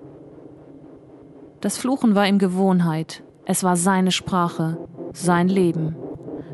Das 1.62 1.78
Fluchen 1.78 2.14
war 2.14 2.26
ihm 2.26 2.38
Gewohnheit. 2.38 3.22
Es 3.46 3.64
war 3.64 3.76
seine 3.76 4.12
Sprache, 4.12 4.86
sein 5.14 5.48
Leben. 5.48 5.96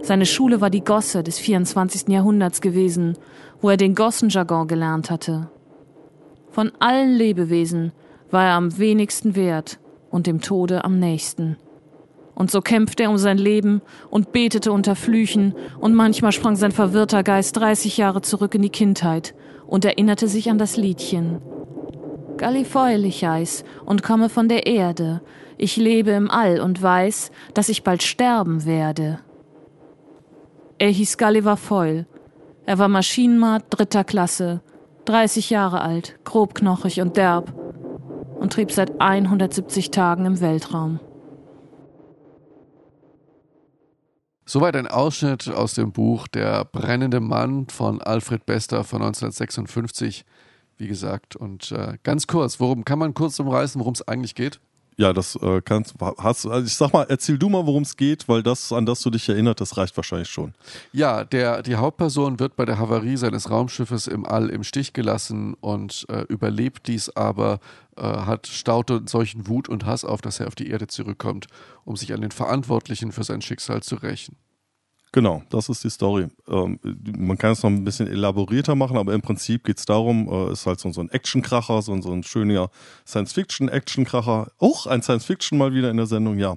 Seine 0.03 0.25
Schule 0.25 0.61
war 0.61 0.71
die 0.71 0.85
Gosse 0.85 1.25
des 1.25 1.41
24. 1.41 2.09
Jahrhunderts 2.09 2.61
gewesen, 2.61 3.19
wo 3.61 3.71
er 3.71 3.77
den 3.77 3.97
Gossenjargon 3.97 4.69
gelernt 4.69 5.11
hatte. 5.11 5.51
Von 6.51 6.71
allen 6.79 7.11
Lebewesen 7.11 7.91
war 8.31 8.45
er 8.45 8.55
am 8.55 8.79
wenigsten 8.79 9.35
wert 9.35 9.81
und 10.11 10.29
dem 10.29 10.41
Tode 10.41 10.85
am 10.85 11.01
nächsten. 11.01 11.57
Und 12.39 12.53
so 12.53 12.61
kämpfte 12.61 13.03
er 13.03 13.11
um 13.11 13.19
sein 13.19 13.37
Leben 13.37 13.83
und 14.11 14.31
betete 14.31 14.71
unter 14.71 14.95
Flüchen, 14.95 15.57
und 15.81 15.93
manchmal 15.93 16.31
sprang 16.31 16.55
sein 16.55 16.71
verwirrter 16.71 17.25
Geist 17.25 17.57
30 17.57 17.97
Jahre 17.97 18.23
zurück 18.23 18.55
in 18.55 18.63
die 18.63 18.71
Kindheit 18.71 19.35
und 19.67 19.85
erinnerte 19.85 20.29
sich 20.29 20.49
an 20.49 20.57
das 20.57 20.77
Liedchen. 20.77 21.43
Gallifeuil 22.37 23.05
ich 23.05 23.25
heiß 23.25 23.65
und 23.85 24.05
komme 24.05 24.29
von 24.29 24.49
der 24.49 24.69
Erde. 24.69 25.21
Ich 25.57 25.77
lebe 25.77 26.13
im 26.13 26.31
All 26.31 26.61
und 26.61 26.81
weiß, 26.81 27.33
dass 27.55 27.69
ich 27.69 27.83
bald 27.83 28.05
sterben 28.05 28.65
werde. 28.65 29.19
Er 30.79 30.91
hieß 30.91 31.19
Gulliver 31.19 31.57
Foyle. 31.57 32.07
Er 32.67 32.79
war 32.79 32.87
Maschinenmat 32.87 33.65
dritter 33.69 34.05
Klasse, 34.05 34.61
30 35.07 35.51
Jahre 35.51 35.81
alt, 35.81 36.21
grobknochig 36.23 37.01
und 37.01 37.17
derb 37.17 37.53
und 38.39 38.53
trieb 38.53 38.71
seit 38.71 39.01
170 39.01 39.91
Tagen 39.91 40.25
im 40.25 40.41
Weltraum. 40.41 41.01
Soweit 44.51 44.77
ein 44.77 44.87
Ausschnitt 44.87 45.51
aus 45.51 45.75
dem 45.75 45.93
Buch 45.93 46.27
Der 46.27 46.65
brennende 46.65 47.21
Mann 47.21 47.69
von 47.69 48.01
Alfred 48.01 48.47
Bester 48.47 48.83
von 48.83 49.03
1956, 49.03 50.25
wie 50.79 50.87
gesagt. 50.89 51.37
Und 51.37 51.71
äh, 51.71 51.99
ganz 52.03 52.27
kurz, 52.27 52.59
worum 52.59 52.87
kann 52.87 52.99
man 52.99 53.13
kurz 53.13 53.39
umreißen, 53.39 53.79
worum 53.79 53.93
es 53.93 54.09
eigentlich 54.09 54.35
geht? 54.35 54.59
Ja, 54.99 55.13
das 55.13 55.37
äh, 55.37 55.63
kannst 55.65 55.95
hast 56.01 56.47
also 56.47 56.67
ich 56.67 56.75
sag 56.75 56.93
mal, 56.93 57.07
erzähl 57.09 57.39
du 57.39 57.49
mal, 57.49 57.65
worum 57.67 57.85
es 57.85 57.97
geht, 57.97 58.29
weil 58.29 58.43
das, 58.43 58.73
an 58.73 58.85
das 58.85 59.01
du 59.01 59.11
dich 59.11 59.29
erinnert, 59.29 59.61
das 59.61 59.77
reicht 59.77 59.97
wahrscheinlich 59.97 60.29
schon. 60.29 60.55
Ja, 60.93 61.23
der, 61.23 61.63
die 61.63 61.77
Hauptperson 61.77 62.41
wird 62.41 62.57
bei 62.57 62.65
der 62.65 62.81
Havarie 62.81 63.17
seines 63.17 63.49
Raumschiffes 63.49 64.09
im 64.09 64.27
All 64.27 64.51
im 64.51 64.65
Stich 64.65 64.95
gelassen 64.95 65.55
und 65.55 66.05
äh, 66.09 66.23
überlebt 66.23 66.89
dies 66.89 67.11
aber, 67.11 67.61
äh, 67.97 68.03
hat 68.03 68.49
staute 68.49 69.03
solchen 69.07 69.47
Wut 69.47 69.69
und 69.69 69.87
Hass 69.87 70.05
auf, 70.05 70.21
dass 70.21 70.41
er 70.41 70.49
auf 70.49 70.57
die 70.57 70.69
Erde 70.69 70.89
zurückkommt, 70.89 71.47
um 71.85 71.97
sich 71.97 72.13
an 72.13 72.21
den 72.21 72.33
Verantwortlichen 72.33 73.13
für 73.13 73.23
sein 73.23 73.41
Schicksal 73.41 73.85
zu 73.85 73.95
rächen. 73.95 74.35
Genau, 75.13 75.43
das 75.49 75.69
ist 75.71 75.85
die 75.85 75.91
Story. 75.91 76.27
Ähm, 76.49 76.79
man 77.17 77.39
kann 77.39 77.53
es 77.53 77.63
noch 77.63 77.71
ein 77.71 77.83
bisschen 77.83 78.09
elaborierter 78.09 78.75
machen, 78.75 78.99
aber 78.99 79.15
im 79.15 79.23
Prinzip 79.23 79.65
geht 79.65 79.79
es 79.79 79.87
darum, 79.87 80.29
äh, 80.29 80.53
ist 80.53 80.67
halt 80.67 80.81
so, 80.81 80.93
so 80.93 81.01
ein 81.01 81.09
Actionkracher, 81.09 81.81
so, 81.81 81.99
so 82.03 82.13
ein 82.13 82.23
schöner 82.23 82.71
Science-Fiction-Actionkracher. 83.07 84.49
Auch 84.59 84.87
ein 84.87 85.03
Science-Fiction 85.03 85.57
mal 85.57 85.73
wieder 85.73 85.91
in 85.91 85.97
der 85.97 86.07
Sendung, 86.07 86.39
ja. 86.39 86.57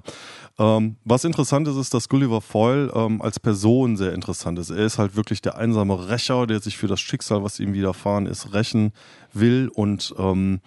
Ähm, 0.58 0.96
was 1.04 1.24
interessant 1.24 1.66
ist, 1.66 1.76
ist, 1.76 1.94
dass 1.94 2.10
Gulliver 2.10 2.42
Foyle 2.42 2.92
ähm, 2.94 3.22
als 3.22 3.40
Person 3.40 3.96
sehr 3.96 4.12
interessant 4.12 4.58
ist. 4.58 4.68
Er 4.68 4.84
ist 4.84 4.98
halt 4.98 5.16
wirklich 5.16 5.40
der 5.40 5.56
einsame 5.56 6.10
Rächer, 6.10 6.46
der 6.46 6.60
sich 6.60 6.76
für 6.76 6.88
das 6.88 7.00
Schicksal, 7.00 7.42
was 7.42 7.58
ihm 7.58 7.72
widerfahren 7.72 8.26
ist, 8.26 8.52
rächen 8.52 8.92
will 9.32 9.70
und 9.74 10.14
ähm, 10.18 10.60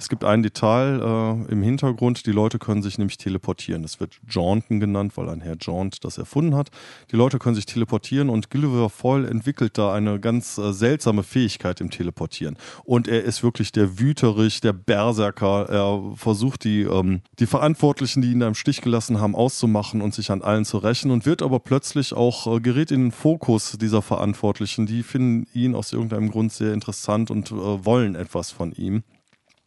es 0.00 0.08
gibt 0.08 0.24
ein 0.24 0.42
Detail 0.42 1.46
äh, 1.48 1.52
im 1.52 1.62
Hintergrund, 1.62 2.24
die 2.24 2.32
Leute 2.32 2.58
können 2.58 2.82
sich 2.82 2.96
nämlich 2.96 3.18
teleportieren. 3.18 3.82
Das 3.82 4.00
wird 4.00 4.18
Jaunten 4.30 4.80
genannt, 4.80 5.12
weil 5.16 5.28
ein 5.28 5.42
Herr 5.42 5.58
Jaunt 5.60 6.04
das 6.04 6.16
erfunden 6.16 6.56
hat. 6.56 6.70
Die 7.12 7.16
Leute 7.16 7.38
können 7.38 7.54
sich 7.54 7.66
teleportieren 7.66 8.30
und 8.30 8.50
Gulliver 8.50 8.88
Foyle 8.88 9.28
entwickelt 9.28 9.76
da 9.76 9.92
eine 9.92 10.18
ganz 10.18 10.56
äh, 10.56 10.72
seltsame 10.72 11.22
Fähigkeit 11.22 11.82
im 11.82 11.90
Teleportieren. 11.90 12.56
Und 12.84 13.08
er 13.08 13.24
ist 13.24 13.42
wirklich 13.42 13.72
der 13.72 13.98
Wüterich, 13.98 14.62
der 14.62 14.72
Berserker. 14.72 15.68
Er 15.68 16.16
versucht 16.16 16.64
die, 16.64 16.80
ähm, 16.80 17.20
die 17.38 17.46
Verantwortlichen, 17.46 18.22
die 18.22 18.32
ihn 18.32 18.40
da 18.40 18.48
im 18.48 18.54
Stich 18.54 18.80
gelassen 18.80 19.20
haben, 19.20 19.34
auszumachen 19.34 20.00
und 20.00 20.14
sich 20.14 20.30
an 20.30 20.40
allen 20.40 20.64
zu 20.64 20.78
rächen 20.78 21.10
und 21.10 21.26
wird 21.26 21.42
aber 21.42 21.60
plötzlich 21.60 22.14
auch, 22.14 22.46
äh, 22.46 22.60
gerät 22.60 22.90
in 22.90 23.02
den 23.02 23.12
Fokus 23.12 23.76
dieser 23.78 24.00
Verantwortlichen. 24.00 24.86
Die 24.86 25.02
finden 25.02 25.46
ihn 25.52 25.74
aus 25.74 25.92
irgendeinem 25.92 26.30
Grund 26.30 26.54
sehr 26.54 26.72
interessant 26.72 27.30
und 27.30 27.50
äh, 27.50 27.84
wollen 27.84 28.14
etwas 28.14 28.50
von 28.50 28.72
ihm. 28.72 29.02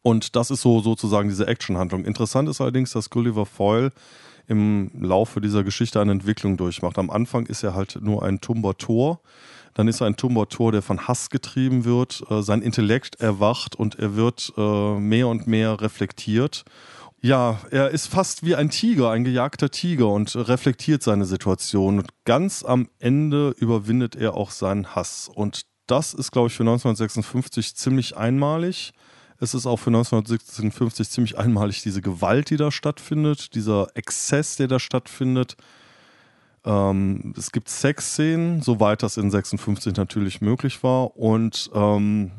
Und 0.04 0.36
das 0.36 0.52
ist 0.52 0.62
so 0.62 0.82
sozusagen 0.82 1.30
diese 1.30 1.48
Actionhandlung. 1.48 2.06
Interessant 2.06 2.48
ist 2.50 2.62
allerdings, 2.62 2.92
dass 2.92 3.10
Gulliver 3.10 3.46
Foyle 3.46 3.92
im 4.48 4.92
Laufe 5.00 5.42
dieser 5.42 5.64
Geschichte 5.64 6.00
eine 6.02 6.12
Entwicklung 6.12 6.58
durchmacht. 6.58 7.00
Am 7.00 7.10
Anfang 7.10 7.46
ist 7.46 7.64
er 7.64 7.74
halt 7.74 7.98
nur 8.02 8.24
ein 8.24 8.42
tumber 8.42 8.78
Tor. 8.78 9.22
Dann 9.74 9.88
ist 9.88 10.02
er 10.02 10.08
ein 10.08 10.18
tumber 10.18 10.50
Tor, 10.50 10.72
der 10.72 10.82
von 10.82 11.08
Hass 11.08 11.30
getrieben 11.30 11.86
wird. 11.86 12.24
Äh, 12.30 12.42
sein 12.42 12.62
Intellekt 12.62 13.22
erwacht 13.22 13.76
und 13.76 13.98
er 13.98 14.16
wird 14.16 14.54
äh, 14.58 15.00
mehr 15.00 15.30
und 15.30 15.48
mehr 15.48 15.82
reflektiert. 15.82 16.66
Ja, 17.22 17.62
er 17.72 17.92
ist 17.92 18.08
fast 18.08 18.46
wie 18.46 18.54
ein 18.54 18.70
Tiger, 18.70 19.10
ein 19.10 19.24
gejagter 19.24 19.72
Tiger 19.72 20.10
und 20.10 20.36
reflektiert 20.36 21.02
seine 21.02 21.24
Situation. 21.24 22.00
Und 22.00 22.10
ganz 22.26 22.66
am 22.66 22.90
Ende 23.00 23.56
überwindet 23.58 24.18
er 24.18 24.36
auch 24.36 24.52
seinen 24.52 24.94
Hass. 24.94 25.32
Und 25.34 25.62
das 25.88 26.14
ist, 26.14 26.32
glaube 26.32 26.48
ich, 26.50 26.54
für 26.54 26.64
1956 26.64 27.78
ziemlich 27.78 28.18
einmalig. 28.18 28.92
Es 29.44 29.54
ist 29.54 29.66
auch 29.66 29.76
für 29.76 29.90
1956 29.90 31.10
ziemlich 31.10 31.38
einmalig 31.38 31.82
diese 31.82 32.02
Gewalt, 32.02 32.50
die 32.50 32.56
da 32.56 32.72
stattfindet, 32.72 33.56
dieser 33.56 33.88
Exzess, 33.94 34.56
der 34.56 34.70
da 34.70 34.80
stattfindet. 34.80 35.58
Ähm, 36.64 37.34
es 37.38 37.52
gibt 37.52 37.68
Sexszenen, 37.68 38.62
soweit 38.62 39.04
das 39.04 39.18
in 39.18 39.30
56 39.30 39.98
natürlich 39.98 40.40
möglich 40.40 40.82
war. 40.82 41.18
Und 41.18 41.70
ähm, 41.74 42.32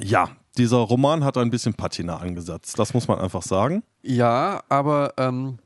ja, 0.00 0.30
dieser 0.56 0.78
Roman 0.78 1.22
hat 1.22 1.36
ein 1.36 1.50
bisschen 1.50 1.74
Patina 1.74 2.16
angesetzt. 2.16 2.78
Das 2.78 2.94
muss 2.94 3.08
man 3.08 3.18
einfach 3.18 3.42
sagen. 3.42 3.82
Ja, 4.00 4.62
aber 4.70 5.12
ähm, 5.18 5.58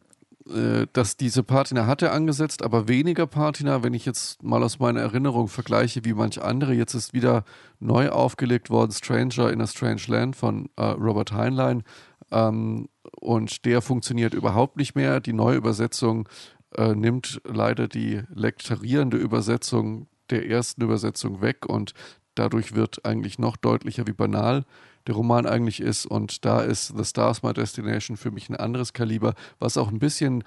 äh, 0.49 0.87
dass 0.93 1.17
diese 1.17 1.43
Patina 1.43 1.87
hat 1.87 2.03
er 2.03 2.13
angesetzt, 2.13 2.63
aber 2.63 2.89
weniger 2.89 3.27
Patina, 3.27 3.83
wenn 3.83 3.95
ich 3.95 4.05
jetzt 4.05 4.43
mal 4.43 4.63
aus 4.63 4.79
meiner 4.79 5.01
Erinnerung 5.01 5.49
vergleiche, 5.49 6.05
wie 6.05 6.15
manche 6.15 6.45
andere. 6.45 6.75
Jetzt 6.75 6.95
ist 6.95 7.13
wieder 7.13 7.45
neu 7.79 8.11
aufgelegt 8.11 8.69
worden, 8.69 8.93
Stranger 8.93 9.53
in 9.53 9.61
a 9.61 9.67
Strange 9.67 10.03
Land 10.09 10.37
von 10.37 10.69
äh, 10.77 10.83
Robert 10.83 11.33
Heinlein. 11.33 11.85
Ähm, 12.31 12.89
und 13.21 13.65
der 13.65 13.83
funktioniert 13.83 14.35
überhaupt 14.35 14.77
nicht 14.79 14.95
mehr. 14.95 15.21
Die 15.21 15.33
neue 15.33 15.57
Übersetzung 15.57 16.29
äh, 16.77 16.95
nimmt 16.95 17.41
leider 17.45 17.87
die 17.87 18.23
lektorierende 18.35 19.19
Übersetzung 19.19 20.09
der 20.31 20.49
ersten 20.49 20.83
Übersetzung 20.83 21.41
weg 21.43 21.67
und 21.67 21.93
dadurch 22.35 22.75
wird 22.75 23.05
eigentlich 23.05 23.39
noch 23.39 23.57
deutlicher, 23.57 24.07
wie 24.07 24.13
banal 24.13 24.65
der 25.07 25.15
Roman 25.15 25.47
eigentlich 25.47 25.81
ist. 25.81 26.07
Und 26.07 26.45
da 26.45 26.61
ist 26.61 26.95
The 26.97 27.05
Stars 27.05 27.43
My 27.43 27.53
Destination 27.53 28.17
für 28.17 28.31
mich 28.31 28.49
ein 28.49 28.57
anderes 28.57 28.93
Kaliber, 28.93 29.35
was 29.59 29.77
auch 29.77 29.89
ein 29.89 29.99
bisschen 29.99 30.45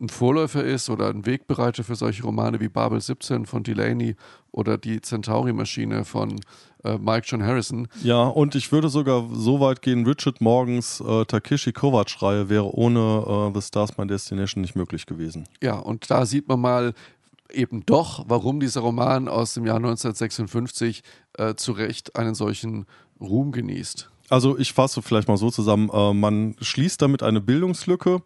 ein 0.00 0.08
Vorläufer 0.08 0.64
ist 0.64 0.88
oder 0.88 1.08
ein 1.08 1.26
Wegbereiter 1.26 1.84
für 1.84 1.94
solche 1.94 2.22
Romane 2.22 2.58
wie 2.60 2.68
Babel 2.68 3.00
17 3.00 3.44
von 3.44 3.62
Delaney 3.62 4.16
oder 4.50 4.78
die 4.78 5.00
Centauri-Maschine 5.00 6.06
von 6.06 6.40
äh, 6.84 6.96
Mike 6.96 7.26
John 7.26 7.44
Harrison. 7.44 7.86
Ja, 8.02 8.22
und 8.22 8.54
ich 8.54 8.72
würde 8.72 8.88
sogar 8.88 9.28
so 9.30 9.60
weit 9.60 9.82
gehen, 9.82 10.06
Richard 10.06 10.40
Morgans 10.40 11.00
äh, 11.06 11.26
Takeshi 11.26 11.72
Kovacs-Reihe 11.72 12.48
wäre 12.48 12.74
ohne 12.74 13.50
äh, 13.50 13.60
The 13.60 13.66
Stars 13.66 13.98
My 13.98 14.06
Destination 14.06 14.62
nicht 14.62 14.74
möglich 14.74 15.04
gewesen. 15.04 15.46
Ja, 15.62 15.78
und 15.78 16.10
da 16.10 16.24
sieht 16.24 16.48
man 16.48 16.60
mal 16.60 16.94
eben 17.52 17.84
doch, 17.86 18.24
warum 18.28 18.60
dieser 18.60 18.80
Roman 18.80 19.28
aus 19.28 19.54
dem 19.54 19.66
Jahr 19.66 19.76
1956 19.76 21.02
äh, 21.34 21.54
zu 21.54 21.72
Recht 21.72 22.16
einen 22.16 22.34
solchen 22.34 22.86
Ruhm 23.20 23.52
genießt. 23.52 24.10
Also 24.28 24.58
ich 24.58 24.72
fasse 24.72 25.02
vielleicht 25.02 25.28
mal 25.28 25.36
so 25.36 25.50
zusammen, 25.50 25.90
äh, 25.92 26.14
man 26.14 26.54
schließt 26.60 27.02
damit 27.02 27.22
eine 27.22 27.40
Bildungslücke 27.40 28.22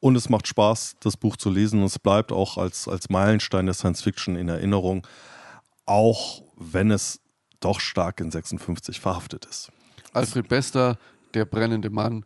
und 0.00 0.16
es 0.16 0.28
macht 0.28 0.46
Spaß, 0.46 0.96
das 1.00 1.16
Buch 1.16 1.36
zu 1.36 1.50
lesen 1.50 1.80
und 1.80 1.86
es 1.86 1.98
bleibt 1.98 2.30
auch 2.30 2.58
als, 2.58 2.88
als 2.88 3.08
Meilenstein 3.08 3.66
der 3.66 3.74
Science 3.74 4.02
Fiction 4.02 4.36
in 4.36 4.48
Erinnerung, 4.48 5.06
auch 5.86 6.42
wenn 6.56 6.90
es 6.90 7.20
doch 7.60 7.80
stark 7.80 8.20
in 8.20 8.30
56 8.30 9.00
verhaftet 9.00 9.46
ist. 9.46 9.72
Alfred 10.12 10.48
Bester, 10.48 10.98
der 11.34 11.44
brennende 11.44 11.90
Mann, 11.90 12.24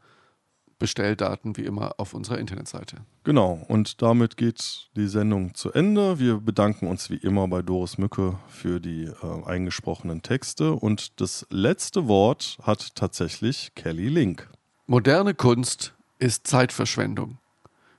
Bestelldaten 0.81 1.57
wie 1.57 1.65
immer 1.65 1.95
auf 1.99 2.15
unserer 2.15 2.39
Internetseite. 2.39 2.97
Genau, 3.23 3.65
und 3.69 4.03
damit 4.03 4.37
geht 4.37 4.89
die 4.97 5.07
Sendung 5.07 5.55
zu 5.55 5.73
Ende. 5.73 6.19
Wir 6.19 6.39
bedanken 6.39 6.89
uns 6.89 7.11
wie 7.11 7.19
immer 7.19 7.47
bei 7.47 7.63
Doris 7.63 7.99
Mücke 7.99 8.41
für 8.49 8.81
die 8.81 9.05
äh, 9.05 9.45
eingesprochenen 9.45 10.23
Texte 10.23 10.73
und 10.73 11.21
das 11.21 11.47
letzte 11.51 12.09
Wort 12.09 12.59
hat 12.63 12.97
tatsächlich 12.97 13.71
Kelly 13.77 14.09
Link. 14.09 14.49
Moderne 14.89 15.35
Kunst 15.35 15.95
ist 16.19 16.49
Zeitverschwendung. 16.49 17.39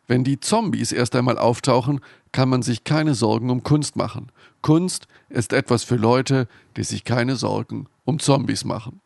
Wenn 0.08 0.26
die 0.26 0.42
Zombies 0.42 0.92
erst 0.92 1.16
einmal 1.16 1.38
auftauchen, 1.38 2.02
kann 2.34 2.50
man 2.50 2.64
sich 2.64 2.84
keine 2.84 3.14
Sorgen 3.14 3.50
um 3.50 3.64
Kunst 3.64 3.96
machen. 3.96 4.32
Kunst 4.62 5.08
ist 5.30 5.54
etwas 5.54 5.86
für 5.86 5.96
Leute, 5.96 6.50
die 6.76 6.84
sich 6.84 7.06
keine 7.06 7.38
Sorgen 7.38 7.88
um 8.04 8.20
Zombies 8.20 8.66
machen. 8.66 9.00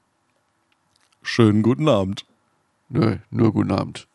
Schönen 1.21 1.61
guten 1.61 1.89
Abend. 1.89 2.25
Nö, 2.89 3.17
nur 3.29 3.51
guten 3.51 3.71
Abend. 3.71 4.07